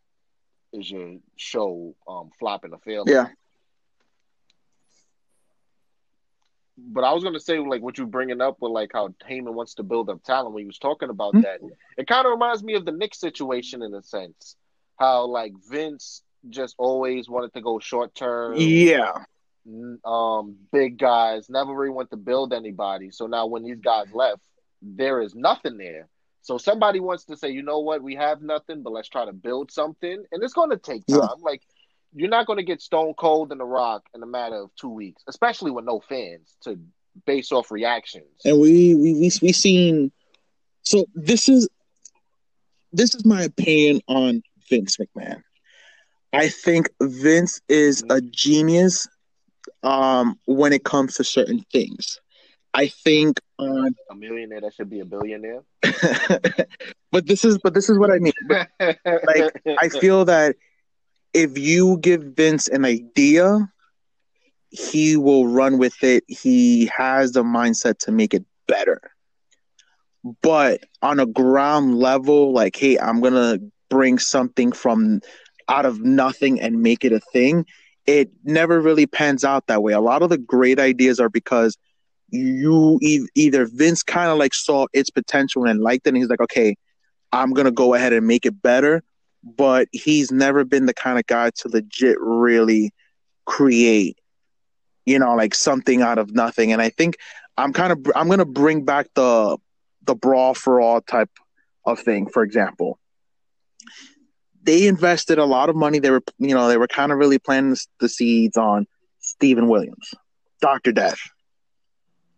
[0.71, 3.11] is your show um flopping or failing.
[3.13, 3.27] Yeah.
[6.77, 9.75] But I was gonna say like what you bringing up with like how Heyman wants
[9.75, 11.41] to build up talent when he was talking about Mhm.
[11.43, 11.59] that.
[11.97, 14.55] It kind of reminds me of the Knicks situation in a sense.
[14.99, 18.55] How like Vince just always wanted to go short term.
[18.57, 19.25] Yeah.
[20.03, 23.11] um big guys, never really went to build anybody.
[23.11, 24.41] So now when these guys left,
[24.83, 26.07] there is nothing there.
[26.41, 29.33] So somebody wants to say, you know what, we have nothing, but let's try to
[29.33, 30.23] build something.
[30.31, 31.21] And it's gonna take time.
[31.21, 31.27] Yeah.
[31.39, 31.61] Like
[32.13, 35.23] you're not gonna get Stone Cold and The Rock in a matter of two weeks,
[35.27, 36.79] especially with no fans to
[37.25, 38.25] base off reactions.
[38.43, 40.11] and we we we we seen.
[40.83, 41.69] So this is
[42.91, 45.41] this is my opinion on Vince McMahon.
[46.33, 49.07] I think Vince is a genius
[49.83, 52.19] um, when it comes to certain things.
[52.73, 55.63] I think on, A millionaire that should be a billionaire.
[57.11, 58.33] but this is but this is what I mean.
[58.79, 60.55] Like, I feel that
[61.33, 63.71] if you give Vince an idea,
[64.69, 66.23] he will run with it.
[66.27, 69.01] He has the mindset to make it better.
[70.41, 73.59] But on a ground level, like, hey, I'm gonna
[73.89, 75.21] bring something from
[75.69, 77.65] out of nothing and make it a thing.
[78.05, 79.93] It never really pans out that way.
[79.93, 81.77] A lot of the great ideas are because
[82.33, 86.29] you e- either Vince kind of like saw its potential and liked it, and he's
[86.29, 86.75] like, okay,
[87.31, 89.03] I'm gonna go ahead and make it better
[89.43, 92.93] but he's never been the kind of guy to legit really
[93.45, 94.17] create
[95.05, 96.71] you know like something out of nothing.
[96.71, 97.17] And i think
[97.57, 99.57] i'm kind of i'm to bring back the
[100.05, 101.29] the brawl for all type
[101.85, 102.27] of thing.
[102.27, 102.99] For example
[104.65, 105.99] they invested a lot of money.
[105.99, 108.87] They were you know they were kind of really planting the seeds on
[109.19, 110.13] Steven Williams
[110.61, 110.93] Dr.
[110.93, 111.19] Death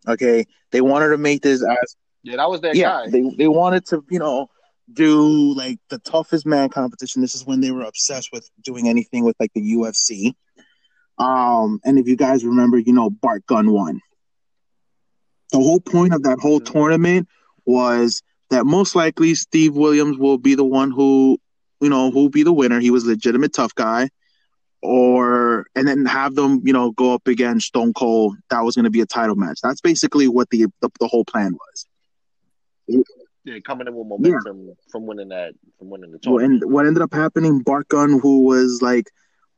[0.08, 1.96] okay they wanted to make this as
[2.26, 3.10] yeah, that was that yeah, guy.
[3.12, 4.48] they they wanted to, you know,
[4.92, 7.22] do like the toughest man competition.
[7.22, 10.34] This is when they were obsessed with doing anything with like the UFC.
[11.20, 14.02] Um, and if you guys remember, you know, Bart Gunn won.
[15.52, 17.28] The whole point of that whole tournament
[17.64, 21.38] was that most likely Steve Williams will be the one who,
[21.80, 22.80] you know, who'll be the winner.
[22.80, 24.10] He was a legitimate tough guy.
[24.86, 28.38] Or and then have them, you know, go up against Stone Cold.
[28.50, 29.60] That was going to be a title match.
[29.64, 33.04] That's basically what the the, the whole plan was.
[33.46, 36.64] Yeah, coming in with momentum from winning that from winning the tournament.
[36.64, 39.10] and what ended up happening, Bart Gunn, who was like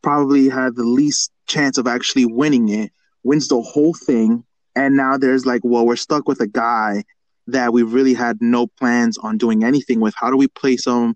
[0.01, 2.91] probably had the least chance of actually winning it,
[3.23, 4.43] wins the whole thing.
[4.75, 7.03] And now there's like, well, we're stuck with a guy
[7.47, 10.13] that we really had no plans on doing anything with.
[10.17, 11.15] How do we place him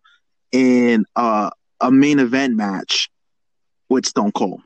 [0.52, 3.10] in uh, a main event match
[3.92, 4.62] with Stone Cold?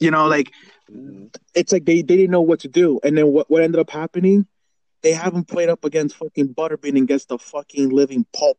[0.00, 0.52] You know, like
[1.54, 3.00] it's like they, they didn't know what to do.
[3.04, 4.46] And then what, what ended up happening?
[5.02, 8.58] They haven't played up against fucking Butterbean and gets the fucking living pulp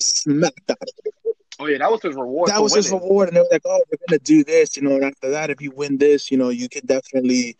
[0.00, 1.34] smacked out of.
[1.58, 2.48] Oh yeah, that was his reward.
[2.48, 3.28] That was his reward.
[3.28, 4.76] And they were like, oh, we're going to do this.
[4.76, 7.56] You know, and after that, if you win this, you know, you can definitely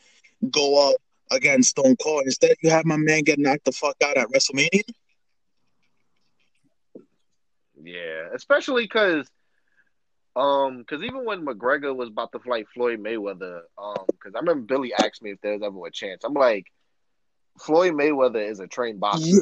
[0.50, 0.96] go up
[1.30, 2.22] against Stone Cold.
[2.24, 4.82] Instead, you have my man get knocked the fuck out at WrestleMania.
[7.84, 9.28] Yeah, especially because,
[10.36, 14.62] um, because even when McGregor was about to fight Floyd Mayweather, um, because I remember
[14.62, 16.24] Billy asked me if there was ever a chance.
[16.24, 16.66] I'm like,
[17.58, 19.26] Floyd Mayweather is a trained boxer.
[19.26, 19.38] Yeah.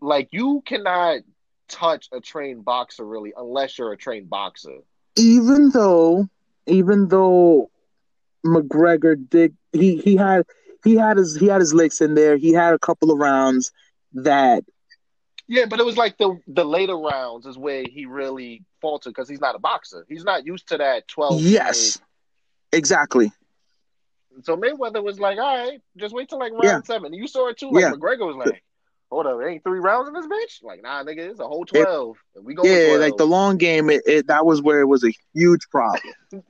[0.00, 1.20] Like you cannot
[1.68, 4.78] touch a trained boxer really unless you're a trained boxer.
[5.16, 6.28] Even though,
[6.66, 7.70] even though
[8.44, 10.44] McGregor did, he, he had.
[10.84, 12.36] He had his he had his licks in there.
[12.36, 13.70] He had a couple of rounds
[14.14, 14.64] that
[15.52, 19.28] Yeah, but it was like the the later rounds is where he really faltered because
[19.28, 20.06] he's not a boxer.
[20.08, 21.42] He's not used to that twelve.
[21.42, 21.98] yes,
[22.72, 23.30] exactly.
[24.44, 26.80] So Mayweather was like, all right, just wait till like round Yeah.
[26.86, 27.12] seven.
[27.12, 27.70] You saw it too.
[27.70, 27.92] Like Yeah.
[27.92, 28.64] McGregor was like,
[29.10, 30.64] hold up, ain't three rounds in this bitch.
[30.64, 32.16] Like, nah, nigga, it's a whole twelve.
[32.34, 32.62] and we go.
[32.64, 36.14] Yeah, like the long game, it, it that was where it was a huge problem.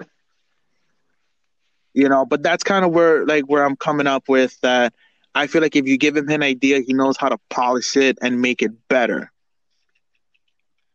[1.92, 4.94] you know, but that's kind of where like where I'm coming up with that.
[5.34, 8.18] I feel like if you give him an idea, he knows how to polish it
[8.22, 9.30] and make it better.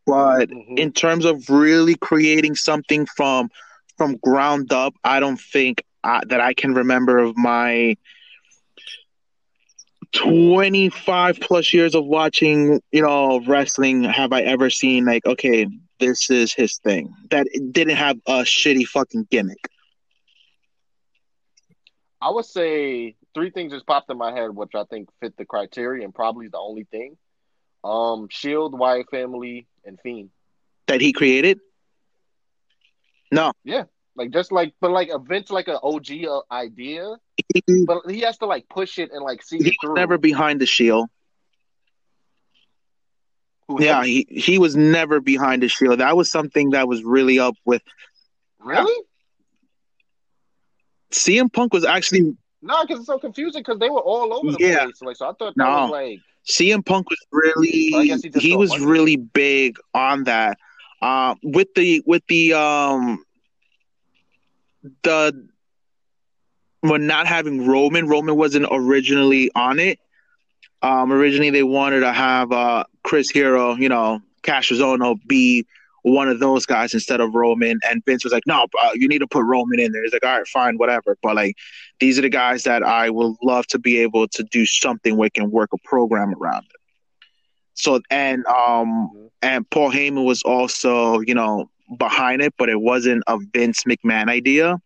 [0.06, 0.76] But Mhm.
[0.76, 3.50] in terms of really creating something from
[3.98, 7.96] from ground up, I don't think uh, that I can remember of my
[10.14, 15.68] 25 plus years of watching, you know, wrestling have I ever seen like okay,
[16.00, 17.14] this is his thing.
[17.32, 19.70] That didn't have a shitty fucking gimmick.
[22.22, 25.46] I would say three things just popped in my head, which I think fit the
[25.46, 27.18] criteria and probably the only thing.
[27.84, 30.32] Um, Shield, Wyatt family, and Fiend.
[30.88, 31.60] That he created.
[33.32, 33.84] No, Yeah,
[34.16, 37.18] Like just like, but like Vince, like an OG uh, idea,
[37.54, 39.96] he, but he has to like push it and like see he through.
[39.96, 41.10] never behind the shield.
[43.68, 46.00] Who Yeah, he he was never behind the shield.
[46.00, 47.84] That was something that was really up with
[48.60, 49.04] really?
[51.12, 54.60] CM Punk was actually No, because it's so confusing because they were all over the
[54.60, 54.86] Yeah.
[54.86, 55.02] place.
[55.02, 55.74] Like, so I thought that No.
[55.74, 60.58] was like, CM Punk was really he he was really big on that.
[61.02, 63.24] Uh, with the with the um
[65.04, 65.48] the
[66.82, 70.00] when not having Roman, Roman wasn't originally on it.
[70.82, 75.66] Um, originally they wanted to have uh Chris Hero, you know, Kassius Ohno be
[76.14, 79.20] one of those guys instead of Roman, and Vince was like, "No, bro, you need
[79.20, 81.56] to put Roman in there." He's like, "All right, fine, whatever." But like,
[82.00, 85.28] these are the guys that I would love to be able to do something where
[85.28, 86.82] with and work a program around it.
[87.74, 93.24] So and um and Paul Heyman was also you know behind it, but it wasn't
[93.28, 94.78] a Vince McMahon idea.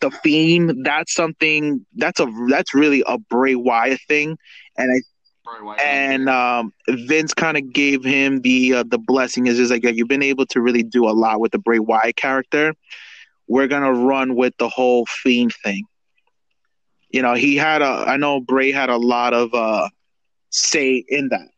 [0.00, 4.36] The Fiend, that's something that's a that's really a Bray Wyatt thing,
[4.76, 5.00] and I
[5.82, 9.46] and um, Vince kind of gave him the uh, the blessing.
[9.46, 12.16] Is just like you've been able to really do a lot with the Bray Wyatt
[12.16, 12.74] character.
[13.48, 15.84] We're gonna run with the whole Fiend thing.
[17.10, 18.04] You know, he had a.
[18.06, 19.88] I know Bray had a lot of uh,
[20.50, 21.48] say in that,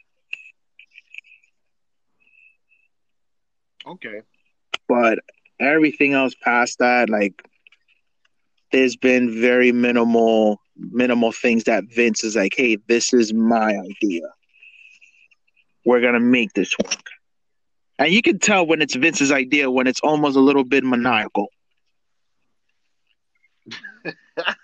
[3.86, 4.22] okay.
[4.88, 5.18] but
[5.60, 7.46] everything else past that, like,
[8.72, 14.22] there's been very minimal minimal things that Vince is like, hey, this is my idea.
[15.84, 17.10] We're gonna make this work.
[17.98, 21.48] And you can tell when it's Vince's idea when it's almost a little bit maniacal.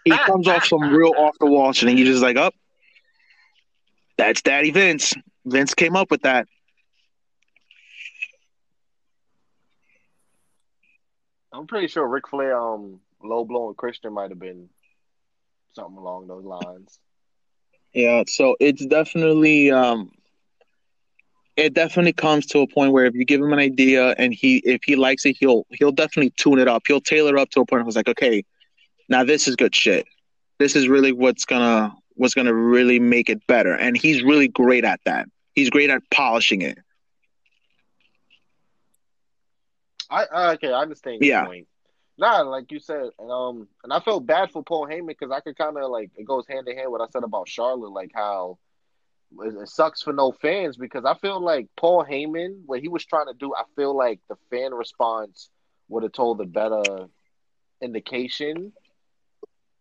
[0.04, 2.54] He comes off some real off the wall shit, and you're just like, up.
[2.56, 2.61] Oh,
[4.18, 5.14] that's Daddy Vince.
[5.46, 6.46] Vince came up with that.
[11.52, 14.68] I'm pretty sure Ric Flair, um, low blowing Christian might have been
[15.75, 16.99] something along those lines.
[17.93, 20.11] Yeah, so it's definitely um
[21.57, 24.59] it definitely comes to a point where if you give him an idea and he
[24.59, 26.83] if he likes it, he'll he'll definitely tune it up.
[26.87, 28.45] He'll tailor up to a point where it's like, okay,
[29.09, 30.07] now this is good shit.
[30.59, 33.75] This is really what's gonna what's gonna really make it better.
[33.75, 35.27] And he's really great at that.
[35.55, 36.79] He's great at polishing it.
[40.11, 41.41] I okay, I understand your Yeah.
[41.41, 41.66] point.
[42.21, 45.41] Nah, like you said, and um, and I felt bad for Paul Heyman because I
[45.41, 48.11] could kind of like it goes hand in hand what I said about Charlotte, like
[48.14, 48.59] how
[49.41, 53.29] it, sucks for no fans because I feel like Paul Heyman, what he was trying
[53.29, 55.49] to do, I feel like the fan response
[55.89, 57.07] would have told a better
[57.81, 58.73] indication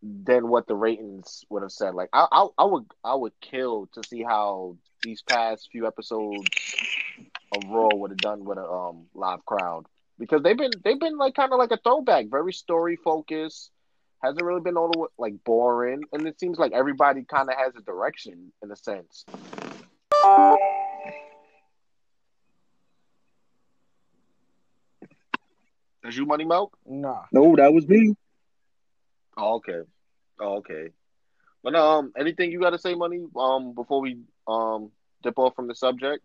[0.01, 1.93] than what the ratings would have said.
[1.93, 6.77] Like I, I, I would, I would kill to see how these past few episodes
[7.51, 9.87] of Raw would have done with a um live crowd
[10.19, 13.71] because they've been they've been like kind of like a throwback, very story focused.
[14.21, 17.55] Hasn't really been all the way, like boring, and it seems like everybody kind of
[17.55, 19.25] has a direction in a sense.
[26.03, 26.77] Is you money milk?
[26.85, 27.23] Nah.
[27.31, 28.15] No, that was me.
[29.37, 29.81] Oh, okay.
[30.41, 30.89] Oh, okay.
[31.63, 33.21] But um, anything you got to say, money?
[33.37, 34.17] Um, before we
[34.47, 34.91] um
[35.23, 36.23] dip off from the subject.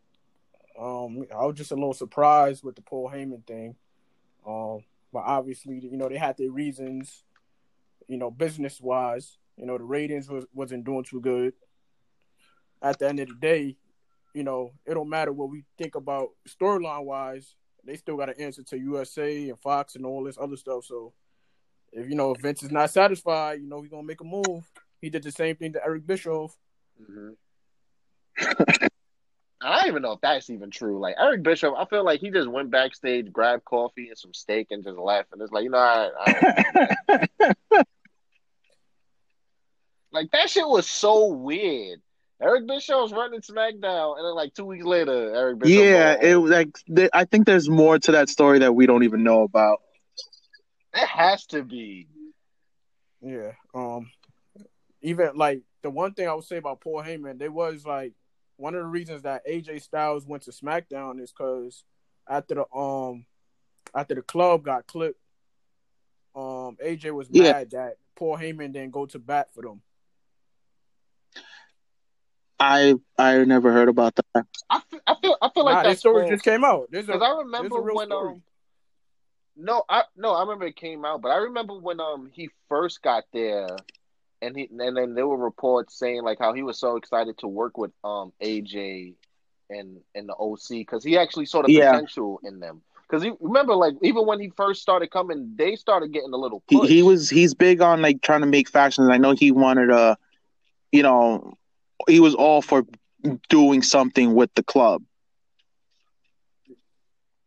[0.81, 3.77] Um, I was just a little surprised with the Paul Heyman thing.
[4.47, 7.23] Um, but obviously, you know, they had their reasons.
[8.09, 11.55] You know, business wise, you know, the ratings was wasn't doing too good.
[12.83, 13.77] At the end of the day,
[14.35, 17.55] you know, it don't matter what we think about storyline wise.
[17.87, 20.85] They still got to answer to USA and Fox and all this other stuff.
[20.85, 21.13] So,
[21.93, 24.71] if you know if Vince is not satisfied, you know he's gonna make a move.
[25.01, 26.57] He did the same thing to Eric Bischoff.
[27.01, 28.87] Mm-hmm.
[29.63, 30.99] I don't even know if that's even true.
[30.99, 34.69] Like Eric Bischoff, I feel like he just went backstage, grabbed coffee and some steak,
[34.71, 35.33] and just left.
[35.33, 37.27] And it's like, you know, I, I
[40.13, 42.01] like that shit was so weird.
[42.43, 45.79] Eric Bischoff's running SmackDown, and then like two weeks later, Eric Bischoff.
[45.79, 48.87] yeah, go it was like th- I think there's more to that story that we
[48.87, 49.81] don't even know about.
[50.95, 52.09] it has to be.
[53.23, 53.53] Yeah.
[53.75, 54.11] Um
[55.01, 58.13] even like the one thing I would say about Paul Heyman, they was like
[58.57, 61.85] one of the reasons that AJ Styles went to SmackDown is because
[62.29, 63.27] after the um
[63.95, 65.21] after the club got clipped,
[66.35, 67.55] um AJ was Yeah.
[67.55, 69.83] mad that Paul Heyman didn't go to bat for them.
[72.61, 74.47] I I never heard about that.
[74.71, 76.31] I feel, I feel, I feel like that this story false.
[76.31, 76.91] just came out.
[76.91, 78.35] Because I remember a real when story.
[78.35, 78.43] um
[79.57, 83.03] no I no I remember it came out, but I remember when um he first
[83.03, 83.77] got there,
[84.45, 87.49] and he and then there were reports saying like how he was so excited to
[87.49, 89.15] work with um AJ
[89.71, 91.71] and and the OC because he actually saw the Yeah.
[91.71, 92.83] potential in them.
[93.09, 96.81] Because remember like even when he first started coming, they started getting a little He,
[96.81, 96.89] push.
[96.89, 99.09] he was he's big on like trying to make factions.
[99.11, 100.17] I know he wanted to,
[100.93, 101.55] you know,
[102.09, 102.85] he was all for
[103.49, 105.03] doing something with the club.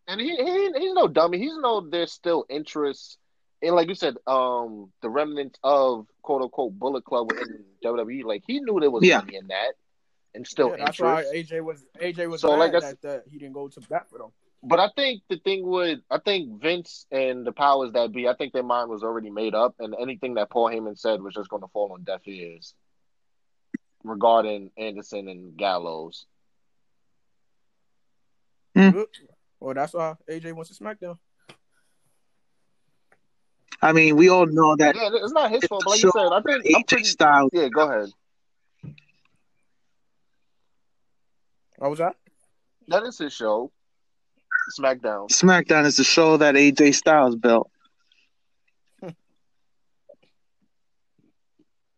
[0.08, 1.38] And he, he he's no dummy.
[1.40, 3.18] He's no there's still interest
[3.62, 8.24] in like you said, um the remnants of quote unquote Bullet Club within WWE.
[8.24, 9.20] Like he knew there was Yeah.
[9.20, 9.74] money in that
[10.36, 11.24] and still Yeah, that's why.
[11.24, 14.10] AJ was AJ was So, mad like I that, that he didn't go to bat
[14.10, 14.32] for them.
[14.64, 18.34] But I think the thing would I think Vince and the powers that be, I
[18.36, 21.50] think their mind was already made up and anything that Paul Heyman said was just
[21.50, 22.74] gonna fall on deaf ears
[24.04, 26.26] regarding Anderson and Gallows.
[28.76, 29.08] Good.
[29.60, 31.18] Well, that's why AJ wants to SmackDown.
[33.82, 36.28] I mean, we all know that Yeah, it's not his fault, but like you said,
[36.32, 37.50] I think I'm AJ pretty Styles.
[37.54, 38.10] Yeah, go ahead.
[41.78, 42.16] What was that?
[42.88, 43.72] That is his show.
[44.80, 45.30] SmackDown.
[45.30, 47.70] SmackDown is the show that AJ Styles built.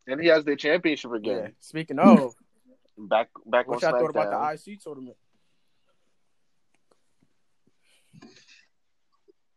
[0.07, 1.17] And he has the championship Yeah.
[1.17, 1.55] again.
[1.59, 2.33] Speaking of,
[2.97, 4.13] Back back what on y'all SmackDown.
[4.13, 5.15] thought about the IC tournament?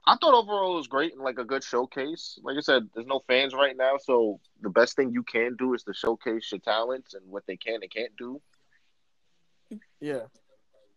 [0.05, 2.39] I thought overall it was great and like a good showcase.
[2.43, 5.75] Like I said, there's no fans right now, so the best thing you can do
[5.75, 8.41] is to showcase your talents and what they can and can't do,
[10.01, 10.23] Yeah.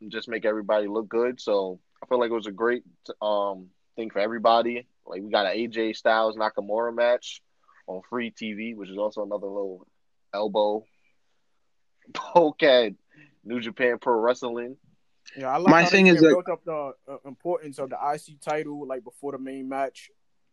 [0.01, 1.39] and just make everybody look good.
[1.39, 2.83] So I feel like it was a great
[3.21, 4.87] um thing for everybody.
[5.05, 7.41] Like we got an AJ Styles Nakamura match
[7.87, 9.85] on free TV, which is also another little
[10.33, 10.83] elbow
[12.13, 12.93] poke at
[13.43, 14.77] New Japan Pro Wrestling.
[15.37, 17.89] Yeah, I like My how thing they is that- built up the uh, importance of
[17.89, 20.09] the IC title like before the main match.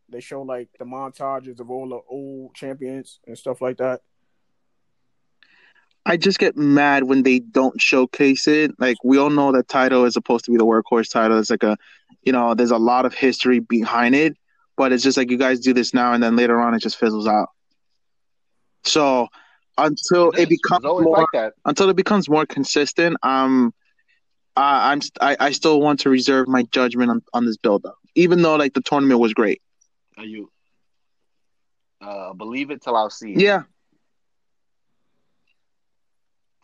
[0.08, 4.00] They show like the montages of all the old champions and stuff like that.
[6.04, 8.72] I just get mad when they don't showcase it.
[8.78, 11.38] Like we all know that title is supposed to be the workhorse title.
[11.38, 11.76] It's like a,
[12.24, 14.36] you know, there's a lot of history behind it,
[14.76, 16.98] but it's just like you guys do this now and then later on it just
[16.98, 17.48] fizzles out.
[18.84, 19.28] So
[19.78, 20.46] until it, is.
[20.48, 21.52] becomes more, like that.
[21.64, 23.72] until it becomes more consistent, um,
[24.56, 27.96] I, I'm I, I still want to reserve my judgment on, on this build up,
[28.14, 29.62] even though like the tournament was great.
[30.18, 30.50] Are you
[32.00, 33.42] uh believe it till I see it?
[33.42, 33.62] Yeah,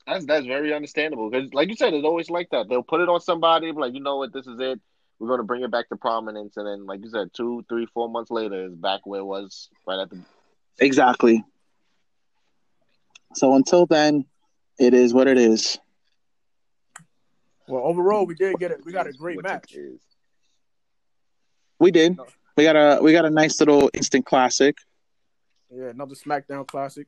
[0.08, 2.68] That's that's very understandable because, like you said, it's always like that.
[2.68, 4.80] They'll put it on somebody, like you know what, this is it.
[5.18, 7.86] We're going to bring it back to prominence, and then, like you said, two, three,
[7.92, 10.20] four months later, it's back where it was right at the.
[10.78, 11.44] exactly.
[13.34, 14.24] So until then,
[14.78, 15.78] it is what it is.
[17.68, 18.84] Well, overall, we did get it.
[18.84, 19.76] We got a great match.
[21.78, 22.18] We did.
[22.56, 24.78] We got a we got a nice little instant classic.
[25.70, 27.06] Yeah, another SmackDown classic.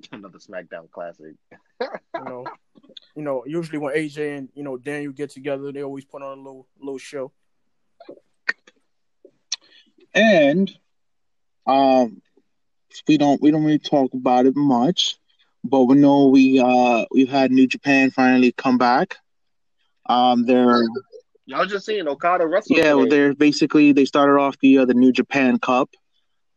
[0.12, 1.34] Another SmackDown classic.
[1.80, 2.46] You know,
[3.16, 3.44] you know.
[3.46, 6.68] Usually when AJ and you know Daniel get together, they always put on a little
[6.78, 7.32] little show.
[10.14, 10.70] And
[11.66, 12.20] um
[13.08, 15.18] we don't we don't really talk about it much,
[15.66, 19.16] but we know we uh we've had New Japan finally come back.
[20.06, 20.82] Um they're
[21.48, 22.76] Y'all just seeing Okada wrestle.
[22.76, 23.08] yeah, today.
[23.08, 25.90] they're basically they started off the uh, the New Japan Cup.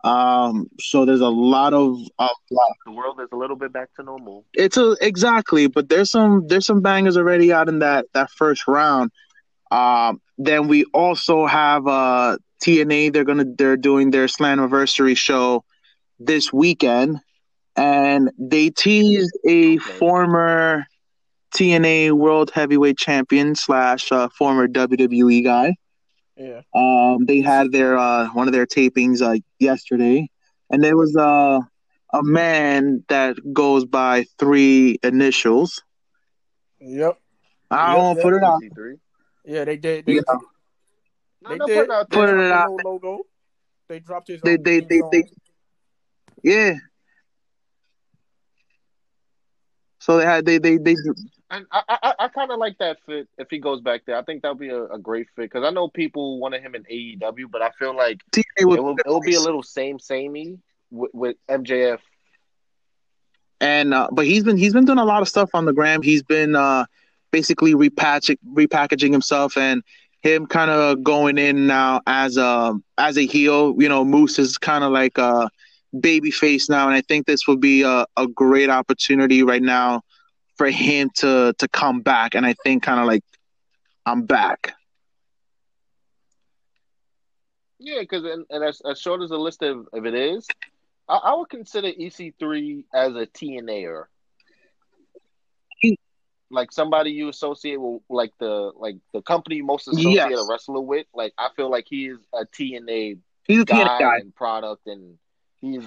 [0.04, 2.28] Um so there's a lot of uh,
[2.86, 4.46] the world is a little bit back to normal.
[4.54, 8.68] it's a exactly, but there's some there's some bangers already out in that that first
[8.68, 9.12] round.
[9.72, 13.12] Um, then we also have uh TNA.
[13.14, 15.64] They're gonna they're doing their Slammiversary show
[16.18, 17.20] this weekend,
[17.80, 20.86] and they teased a former
[21.56, 25.76] TNA World Heavyweight Champion slash uh, former WWE guy.
[26.38, 30.30] Yeah, Um, they had their uh, one of their tapings uh, yesterday,
[30.70, 31.60] and there was uh,
[32.14, 35.82] a man that goes by three initials.
[36.80, 37.18] yep,
[37.72, 38.24] I Yeah, won't yeah.
[38.24, 38.62] put it out.
[39.46, 39.66] Yeah.
[39.66, 40.06] They did.
[40.06, 40.22] They, Yeah.
[41.42, 41.88] No, they did.
[41.88, 42.70] putting out They Put it out.
[42.86, 43.20] logo.
[43.90, 44.42] They dropped his.
[44.42, 45.24] They they theme they, they
[46.44, 46.74] yeah.
[50.00, 50.96] So they had they they they
[51.52, 54.18] And I, I, I kind of like that fit if he goes back there.
[54.18, 56.84] I think that'll be a, a great fit because I know people wanted him in
[56.84, 60.60] AEW, but I feel like TNA it will, it will be a little same samey
[60.92, 62.00] with, with MJF.
[63.62, 66.02] and uh, but he's been he's been doing a lot of stuff on the gram.
[66.02, 66.86] He's been uh,
[67.32, 69.84] basically repackaging repackaging himself and
[70.22, 73.76] him kind of going in now as a as a heel.
[73.78, 75.50] You know, Moose is kind of like uh,
[75.96, 80.02] babyface now, and I think this would be a, a great opportunity right now
[80.58, 82.36] for him to to come back.
[82.36, 83.24] And I think kind of like
[84.06, 84.74] I'm back.
[87.80, 90.46] Yeah, because and, and as, as short as the list of, of it is,
[91.08, 94.06] I, I would consider EC3 as a TNAer.
[96.52, 100.40] Like somebody you associate with, like the like the company you most associate Yes.
[100.40, 101.06] a wrestler with.
[101.14, 104.18] Like I feel like he is a TNA He's a guy, TNA guy.
[104.18, 105.20] and product, and
[105.62, 105.84] he's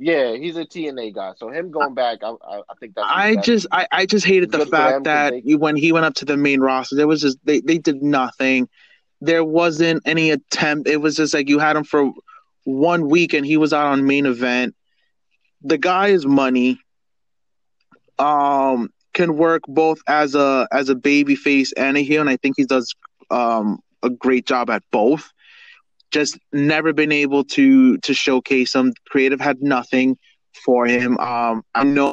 [0.00, 1.32] yeah, he's a TNA guy.
[1.36, 4.26] So him going back, I I, I think that's I that's- just I, I just
[4.26, 6.60] hated the Good for them, fact that they- when he went up to the main
[6.60, 8.68] roster, there was just they, they did nothing.
[9.20, 10.88] There wasn't any attempt.
[10.88, 12.12] It was just like you had him for
[12.64, 14.74] one week and he was out on main event.
[15.62, 16.78] The guy is money.
[18.18, 22.36] Um can work both as a as a baby face and a heel, and I
[22.36, 22.94] think he does
[23.30, 25.32] um a great job at both.
[26.10, 28.92] Just never been able to to showcase him.
[29.08, 30.16] Creative had nothing
[30.64, 31.18] for him.
[31.18, 32.12] Um I know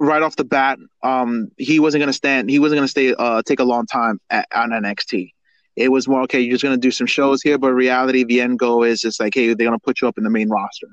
[0.00, 2.50] right off the bat, um, he wasn't gonna stand.
[2.50, 3.14] He wasn't gonna stay.
[3.14, 5.30] Uh, take a long time at, on NXT.
[5.76, 6.40] It was more okay.
[6.40, 9.34] You're just gonna do some shows here, but reality, the end goal is just like,
[9.34, 10.88] hey, they're gonna put you up in the main roster.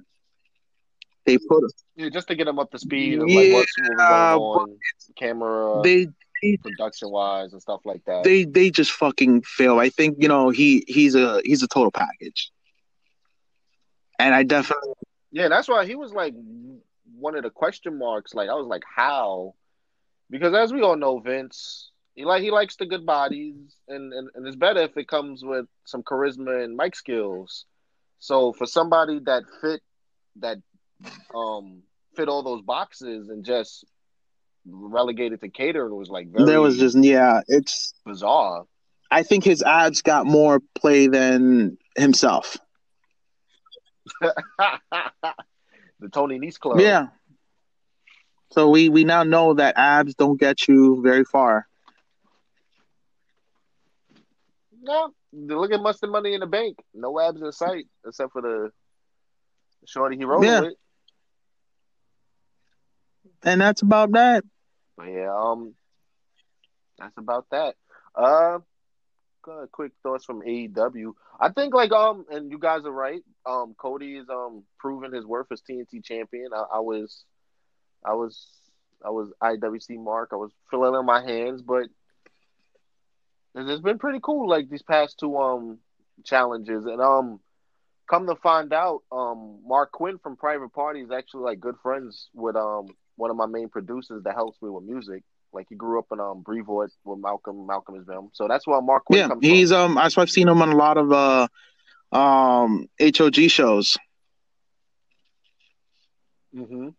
[1.26, 1.64] They put
[1.96, 4.78] yeah, just to get him up to speed Yeah, like what's what was on,
[5.18, 6.08] camera, they
[6.42, 8.24] production wise, and stuff like that.
[8.24, 9.80] they they just fucking fail.
[9.80, 12.52] I think you know he he's a he's a total package,
[14.20, 14.94] and I definitely
[15.32, 16.34] Yeah, that's why he was like
[17.18, 18.34] one of the question marks.
[18.34, 19.56] Like I was like, how?
[20.30, 23.56] Because as we all know, Vince, he like he likes the good bodies,
[23.88, 27.66] and, and and it's better if it comes with some charisma and mic skills.
[28.20, 29.82] So for somebody that fit
[30.38, 30.58] that
[31.34, 31.84] um
[32.16, 33.86] fit all those boxes and just
[34.70, 37.42] relegated to catering was like very there was just yeah.
[37.48, 38.66] It's bizarre.
[39.10, 42.58] I think his ads got more play than himself.
[44.22, 46.80] the Tony Nese Club.
[46.80, 47.08] Yeah.
[48.52, 51.68] So we we now know that abs don't get you very far.
[54.82, 56.78] No, look at Mustard Money in the Bank.
[56.94, 58.72] No abs in sight except for the
[59.86, 60.62] shorty he rode Yeah.
[60.62, 60.74] with.
[63.44, 64.44] And that's about that.
[64.98, 65.76] But yeah, um,
[66.98, 67.76] that's about that.
[68.16, 68.60] Uh,
[69.72, 71.14] quick thoughts from AEW.
[71.40, 73.22] I think like um, and you guys are right.
[73.46, 76.50] Um, Cody is um proving his worth as TNT champion.
[76.54, 77.24] I, I was,
[78.04, 78.46] I was,
[79.06, 80.30] I was IWC Mark.
[80.34, 81.88] I was filling in my hands, but
[83.56, 84.50] it's been pretty cool.
[84.50, 85.80] Like these past two um
[86.26, 87.40] challenges, and um,
[88.10, 92.30] come to find out, um, Marq Quen from Private Party is actually like good friends
[92.34, 92.88] with um
[93.18, 95.24] one of my main producers that helps me with music.
[95.52, 97.66] Like he grew up in um Brevoort with Malcolm.
[97.68, 98.30] Malcolm is them.
[98.34, 99.98] So that's why Marq Quen Yeah, he's from.
[99.98, 99.98] um.
[99.98, 101.48] I've seen him on a lot of uh,
[102.16, 103.98] um, HOG shows.
[106.54, 106.90] hmm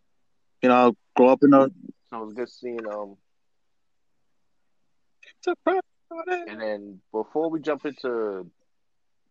[0.61, 1.67] You know, grow up in a.
[2.09, 3.17] So it was good seeing um.
[6.47, 8.49] And then before we jump into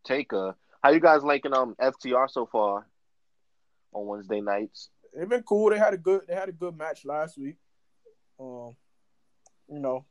[0.04, 2.86] Taker, how you guys liking um FTR so far
[3.92, 4.90] on Wednesday nights?
[5.14, 5.70] They've been cool.
[5.70, 7.56] They had a good they had a good match last week.
[8.40, 8.76] Um,
[9.68, 10.04] you know,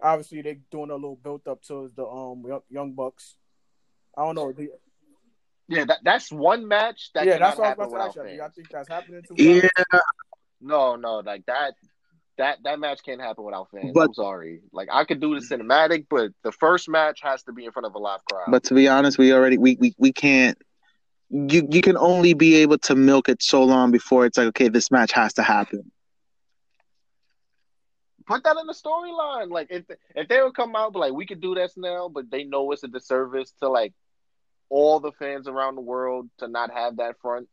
[0.00, 3.36] obviously they're doing a little built up to the um Young, young Bucks.
[4.16, 4.52] I don't know.
[4.52, 4.68] They,
[5.68, 8.34] Yeah, that that's one match that yeah, that's what I happen was about to ask
[8.34, 8.42] you.
[8.42, 9.34] I think that's happening too.
[9.36, 9.98] Yeah,
[10.60, 11.74] No, no, like that.
[12.38, 13.92] That that match can't happen without fans.
[13.94, 14.60] But- I'm sorry.
[14.72, 17.86] Like I could do the cinematic, but the first match has to be in front
[17.86, 18.46] of a live crowd.
[18.50, 20.56] but to be honest, we already we we, we can't.
[21.30, 24.68] You you can only be able to milk it so long before it's like okay,
[24.68, 25.90] this match has to happen.
[28.30, 29.50] put that in the storyline.
[29.50, 29.84] Like if
[30.14, 32.70] if they would come out, but like we could do this now, but they know
[32.72, 33.92] it's a disservice to like
[34.68, 37.48] all the fans around the world to not have that front.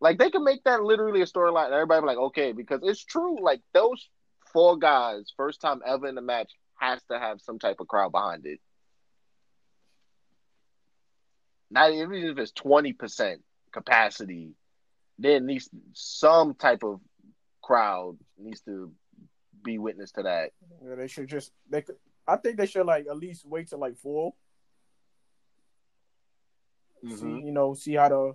[0.00, 3.04] Like they can make that literally a storyline, and everybody be like, okay, because it's
[3.04, 3.42] true.
[3.42, 4.08] Like those
[4.52, 8.12] four guys, first time ever in the match, has to have some type of crowd
[8.12, 8.60] behind it.
[11.74, 13.42] Not even if it's twenty percent
[13.72, 14.52] capacity,
[15.18, 17.00] there needs some type of
[17.60, 18.92] crowd needs to
[19.64, 20.50] be witness to that.
[20.86, 21.96] Yeah, they should just they could.
[22.28, 24.32] I think they should like at least wait till like 4
[27.04, 27.16] Mm-hmm.
[27.16, 28.32] See, you know, see how the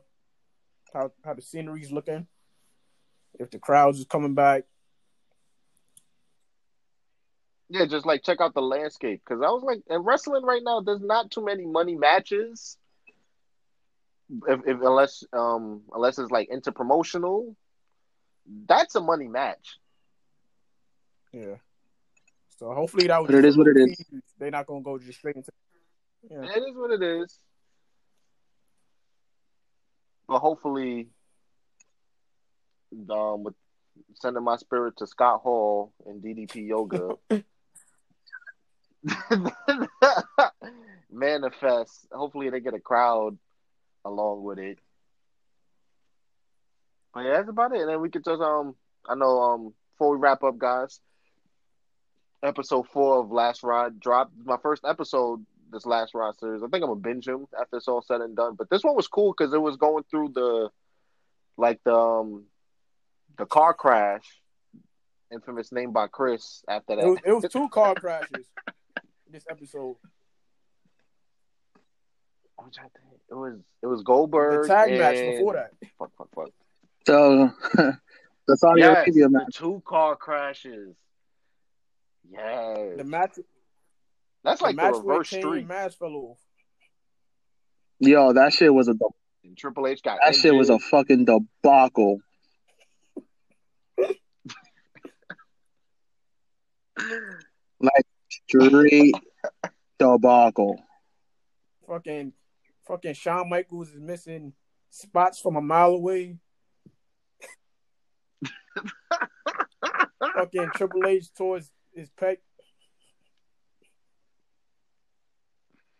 [0.94, 2.28] how how the scenery's looking.
[3.40, 4.66] If the crowds is coming back,
[7.72, 10.82] Yeah, just like check out the landscape because I was like, in wrestling right now,
[10.82, 12.78] there's not too many money matches.
[14.48, 17.56] If, if unless um unless it's like interpromotional,
[18.68, 19.80] that's a money match.
[21.34, 21.56] yeah.
[22.58, 23.28] So hopefully that was.
[23.28, 24.04] But it is what it is.
[24.38, 25.52] They're not gonna go just straight into.
[26.30, 26.44] Yeah.
[26.44, 27.38] It is what it is.
[30.28, 31.08] but hopefully,
[33.10, 33.56] um, with
[34.16, 37.16] sending my spirit to Scott Hall and DDP Yoga.
[41.12, 42.08] manifest.
[42.12, 43.38] Hopefully, they get a crowd
[44.06, 44.80] along with it.
[47.14, 47.82] But yeah, that's about it.
[47.82, 48.76] And then we could just um,
[49.08, 51.00] I know um, before we wrap up, guys,
[52.44, 54.34] episode four of Last Ride dropped.
[54.44, 56.64] My first episode this Last Ride series.
[56.64, 58.56] I think I'm gonna binge them after it's all said and done.
[58.56, 60.70] But this one was cool because it was going through the
[61.58, 62.46] like the um,
[63.38, 64.24] the car crash,
[65.32, 66.64] infamous name by Chris.
[66.68, 68.48] After that, It was, it was two car crashes
[69.32, 69.96] this episode.
[72.66, 74.64] Which I think it was it was Goldberg.
[74.64, 75.72] The tag match before that.
[75.98, 76.50] Fuck, fuck, fuck.
[77.06, 77.52] So
[78.48, 80.96] the Saudi Yes, Arabia the two car crashes.
[82.30, 83.40] Yes, The match,
[84.44, 85.68] that's like the the, match where reverse Kane streak.
[85.70, 86.38] and fell off.
[88.00, 89.06] Yo, that shit was a de-
[89.44, 92.20] And Triple H got that shit was a fucking debacle.
[97.82, 98.06] Like
[98.48, 99.14] straight
[99.98, 100.80] debacle.
[101.88, 102.34] Fucking,
[102.90, 104.52] fucking Shawn Michaels is missing
[104.90, 106.38] spots from a mile away.
[110.36, 112.38] fucking Triple H towards his pec.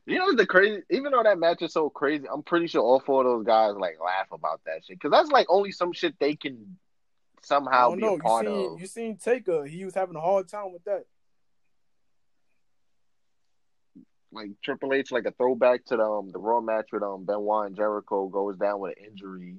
[0.06, 0.82] You know the crazy.
[0.90, 3.76] Even though that match is so crazy, I'm pretty sure all four of those guys
[3.78, 6.78] like laugh about that shit because that's like only some shit they can
[7.44, 8.14] somehow be know.
[8.14, 8.82] a You part seen, of.
[8.82, 9.66] you seen Taker?
[9.66, 11.06] He was having a hard time with that.
[14.32, 17.68] Like Triple H, like a throwback to the um, the Raw match with um Benoit
[17.68, 19.56] and Jericho goes down with an injury.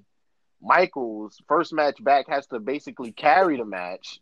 [0.63, 4.21] Michaels first match back has to basically carry the match.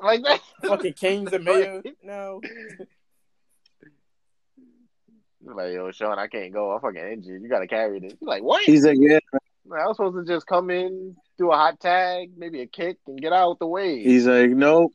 [0.00, 0.40] Like that.
[0.64, 1.82] Fucking King's the mayor.
[2.02, 2.40] No,
[5.44, 6.72] Like, yo, Shawn, I can't go.
[6.72, 7.42] I'm fucking injured.
[7.42, 8.12] You gotta carry this.
[8.20, 8.62] You're like, what?
[8.64, 9.18] He's like, yeah,
[9.66, 12.98] Like, I was supposed to just come in, do a hot tag, maybe a kick,
[13.06, 14.02] and get out the way.
[14.02, 14.92] he's like, nope.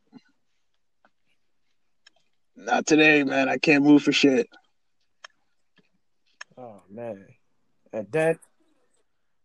[2.58, 3.50] Not today, man.
[3.50, 4.50] I can't move for shit.
[6.58, 7.24] oh man,
[7.94, 8.40] and that.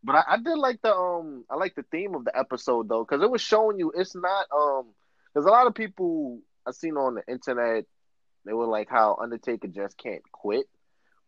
[0.03, 3.05] But I, I did like the um, I like the theme of the episode though,
[3.05, 4.87] because it was showing you it's not um,
[5.33, 7.85] because a lot of people I seen on the internet,
[8.47, 10.65] they were like how Undertaker just can't quit,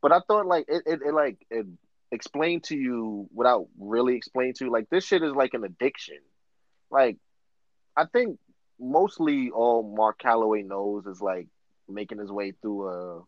[0.00, 1.66] but I thought like it, it, it like it
[2.10, 6.18] explained to you without really explaining to you like this shit is like an addiction,
[6.90, 7.18] like
[7.94, 8.38] I think
[8.80, 11.46] mostly all Mark Calaway knows is like
[11.88, 13.22] making his way through a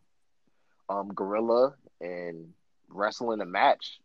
[0.89, 2.53] um gorilla and
[2.89, 3.99] wrestling a match.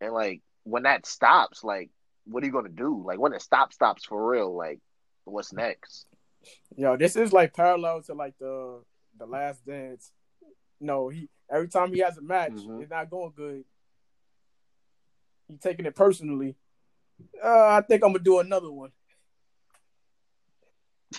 [0.00, 1.90] And like when that stops, like
[2.24, 3.02] what are you gonna do?
[3.04, 4.54] Like when it stops, stops for real.
[4.56, 4.80] Like
[5.24, 6.06] what's next?
[6.76, 8.82] yo, this is like parallel to like the
[9.18, 10.12] the Last Dance.
[10.80, 12.80] No, he every time he has a match, Mhm.
[12.80, 13.64] it's not going good.
[15.48, 16.56] He taking it personally.
[17.42, 18.92] Uh, I think I'm gonna do another one.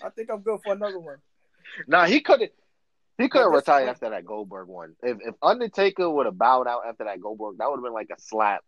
[0.04, 1.18] I think I'm good for another one.
[1.88, 2.50] Nah, he could have.
[3.18, 4.96] He could have But this- retired after that Goldberg one.
[5.04, 8.10] If if Undertaker would have bowed out after that Goldberg, that would have been like
[8.16, 8.64] a slap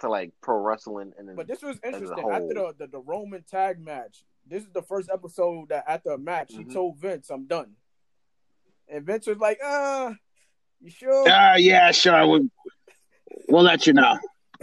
[0.00, 1.12] to like pro wrestling.
[1.18, 2.18] And then But this was interesting.
[2.18, 2.32] whole.
[2.32, 6.18] After the, the, the Roman tag match, this is the first episode that after a
[6.18, 6.72] match, he Mhm.
[6.72, 7.72] told Vince, I'm done.
[8.88, 10.12] And Vince was like, uh,
[10.80, 11.24] you sure?
[11.28, 12.26] Ah, yeah, sure.
[12.28, 12.48] We'll,
[13.48, 14.18] we'll let you know.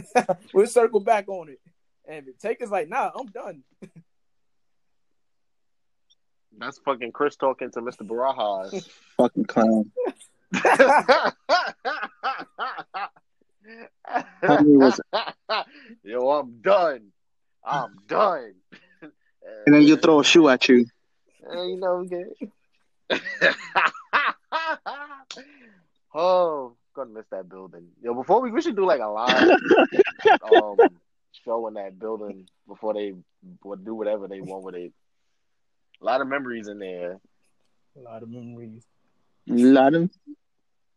[0.53, 1.60] we'll circle back on it.
[2.06, 3.64] And Taker's like, nah, I'm done.
[6.58, 8.08] That's fucking Chris talking to Mr.
[8.08, 8.88] Barajas.
[9.18, 9.92] Fucking clown.
[14.52, 15.00] Was-
[16.04, 17.12] Yo, I'm done.
[17.66, 18.54] I'm done.
[19.66, 20.86] And then you throw a shoe at you.
[21.46, 22.24] Uh, you know, okay.
[26.16, 27.88] oh, gonna miss that building.
[28.02, 29.50] Yo, before we we should do like a live
[30.56, 30.78] um
[31.44, 33.14] show in that building before they
[33.66, 34.94] would do whatever they want with it.
[36.04, 37.18] A lot of memories in there.
[37.98, 38.84] A lot of memories.
[39.50, 40.10] A lot of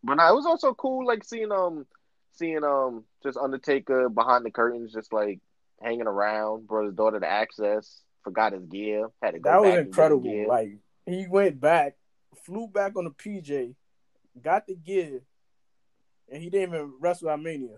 [0.02, 1.86] But no, it was also cool like seeing um
[2.32, 5.40] seeing um just Undertaker behind the curtains just like
[5.80, 9.70] hanging around, brought his daughter to access, forgot his gear, had to go That was
[9.70, 10.48] back and incredible.
[10.48, 11.94] Like he went back,
[12.44, 13.76] flew back on the PJ,
[14.42, 15.20] got the gear,
[16.32, 17.76] and he didn't even wrestle at Mania.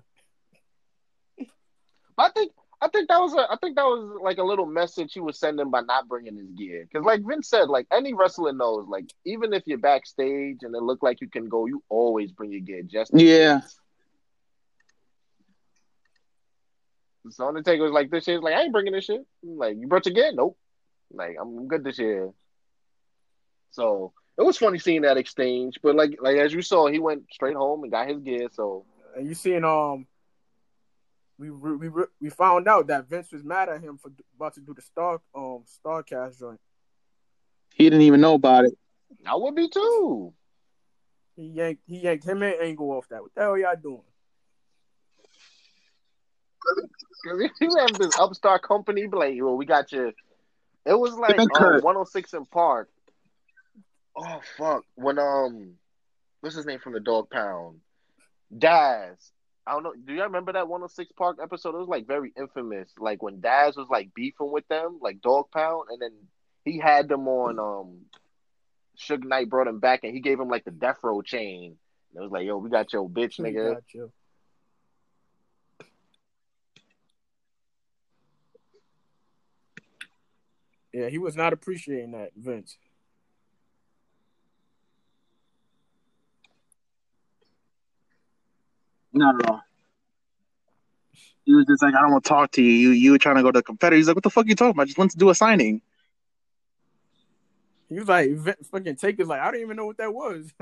[2.16, 5.12] I think I think that was a I think that was like a little message
[5.12, 6.86] he was sending by not bringing his gear.
[6.90, 10.82] Because like Vince said, like any wrestler knows, like even if you're backstage and it
[10.82, 12.82] look like you can go, you always bring your gear.
[12.84, 13.60] Just in Yeah.
[13.60, 13.80] case.
[17.30, 19.26] So Undertaker was like, "This shit, like I ain't bringing this shit.
[19.42, 20.30] Like you brought your gear?
[20.32, 20.56] Nope.
[21.12, 22.32] Like I'm good this year."
[23.72, 27.24] So it was funny seeing that exchange, but like like as you saw, he went
[27.32, 28.48] straight home and got his gear.
[28.52, 28.86] So
[29.16, 30.06] And you seen um
[31.38, 31.88] we we
[32.20, 35.20] we found out that Vince was mad at him for about to do the star
[35.34, 36.60] um Starcast joint.
[37.74, 38.76] He didn't even know about it.
[39.24, 40.34] I would be too.
[41.36, 43.22] He yanked he yanked him and Angle off that.
[43.22, 44.02] What the hell y'all doing?
[47.22, 50.12] Because you have this upstart company, be like, well, we got you.
[50.84, 52.88] It was like um, 106 in Park.
[54.16, 54.82] Oh fuck!
[54.96, 55.74] When um,
[56.40, 57.78] what's his name from the Dog Pound?
[58.56, 59.32] Daz.
[59.68, 59.92] I don't know.
[59.92, 61.74] Do you remember that 106 Park episode?
[61.74, 62.88] It was like very infamous.
[62.98, 66.12] Like when Daz was like beefing with them, like Dog Pound, and then
[66.64, 67.58] he had them on.
[67.58, 68.06] Um,
[68.98, 71.76] Suge Knight brought him back, and he gave him like the death row chain.
[72.14, 73.76] And it was like, "Yo, we got your bitch, nigga."
[80.92, 82.76] Yeah, he was not appreciating that, Vince.
[89.12, 89.62] Not at all.
[91.44, 92.70] He was just like, I don't want to talk to you.
[92.70, 93.96] You you were trying to go to the competitor.
[93.96, 94.82] He's like, what the fuck are you talking about?
[94.82, 95.80] I just went to do a signing.
[97.88, 98.30] He was like,
[98.70, 99.26] fucking take it.
[99.26, 100.52] Like, I don't even know what that was.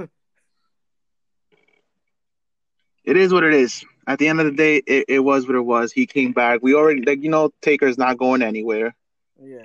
[3.04, 3.84] it is what it is.
[4.06, 5.90] At the end of the day, it, it was what it was.
[5.90, 6.60] He came back.
[6.62, 8.94] We already, like, you know, Taker's not going anywhere.
[9.42, 9.64] Yeah.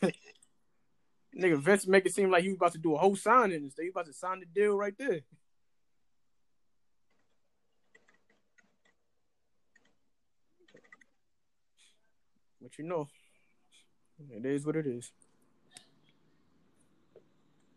[1.36, 3.72] Nigga, Vince make it seem like he was about to do a whole signing and.
[3.76, 5.22] He was about to sign the deal right there.
[12.64, 13.08] But you know,
[14.30, 15.12] it is what it is.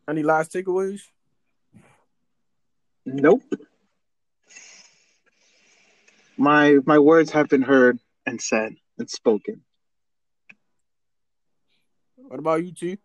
[0.10, 1.02] Any last takeaways?
[3.06, 3.44] Nope.
[6.38, 9.62] My my words have been heard and said and spoken.
[12.16, 12.98] What about you, T?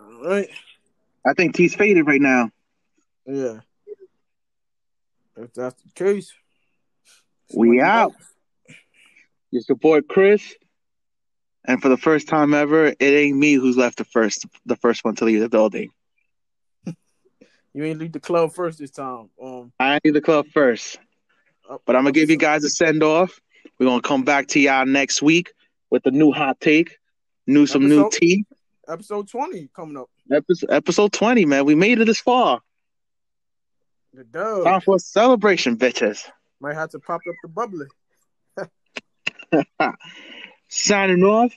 [0.00, 0.48] All right.
[1.24, 2.50] I think T's faded right now.
[3.26, 3.60] Yeah.
[5.36, 6.32] If that's the case,
[7.54, 8.14] we out.
[9.50, 10.54] You support Chris,
[11.64, 15.04] and for the first time ever, it ain't me who's left the first, the first
[15.04, 15.90] one to leave the building.
[16.86, 19.30] you ain't leave the club first this time.
[19.42, 20.98] Um, I ain't leave the club first,
[21.68, 23.40] uh, but I'm gonna give you guys a send off.
[23.78, 25.52] We're gonna come back to y'all next week
[25.90, 26.98] with a new hot take,
[27.46, 28.44] new some episode, new tea.
[28.88, 30.10] Episode twenty coming up.
[30.30, 31.64] Episode, episode twenty, man.
[31.64, 32.60] We made it this far.
[34.14, 34.64] The dub.
[34.64, 36.22] Time for a celebration, bitches.
[36.60, 37.86] Might have to pop up the bubbly.
[40.68, 41.52] Signing off.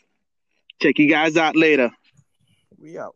[0.82, 1.91] Check you guys out later.
[2.77, 3.15] We out.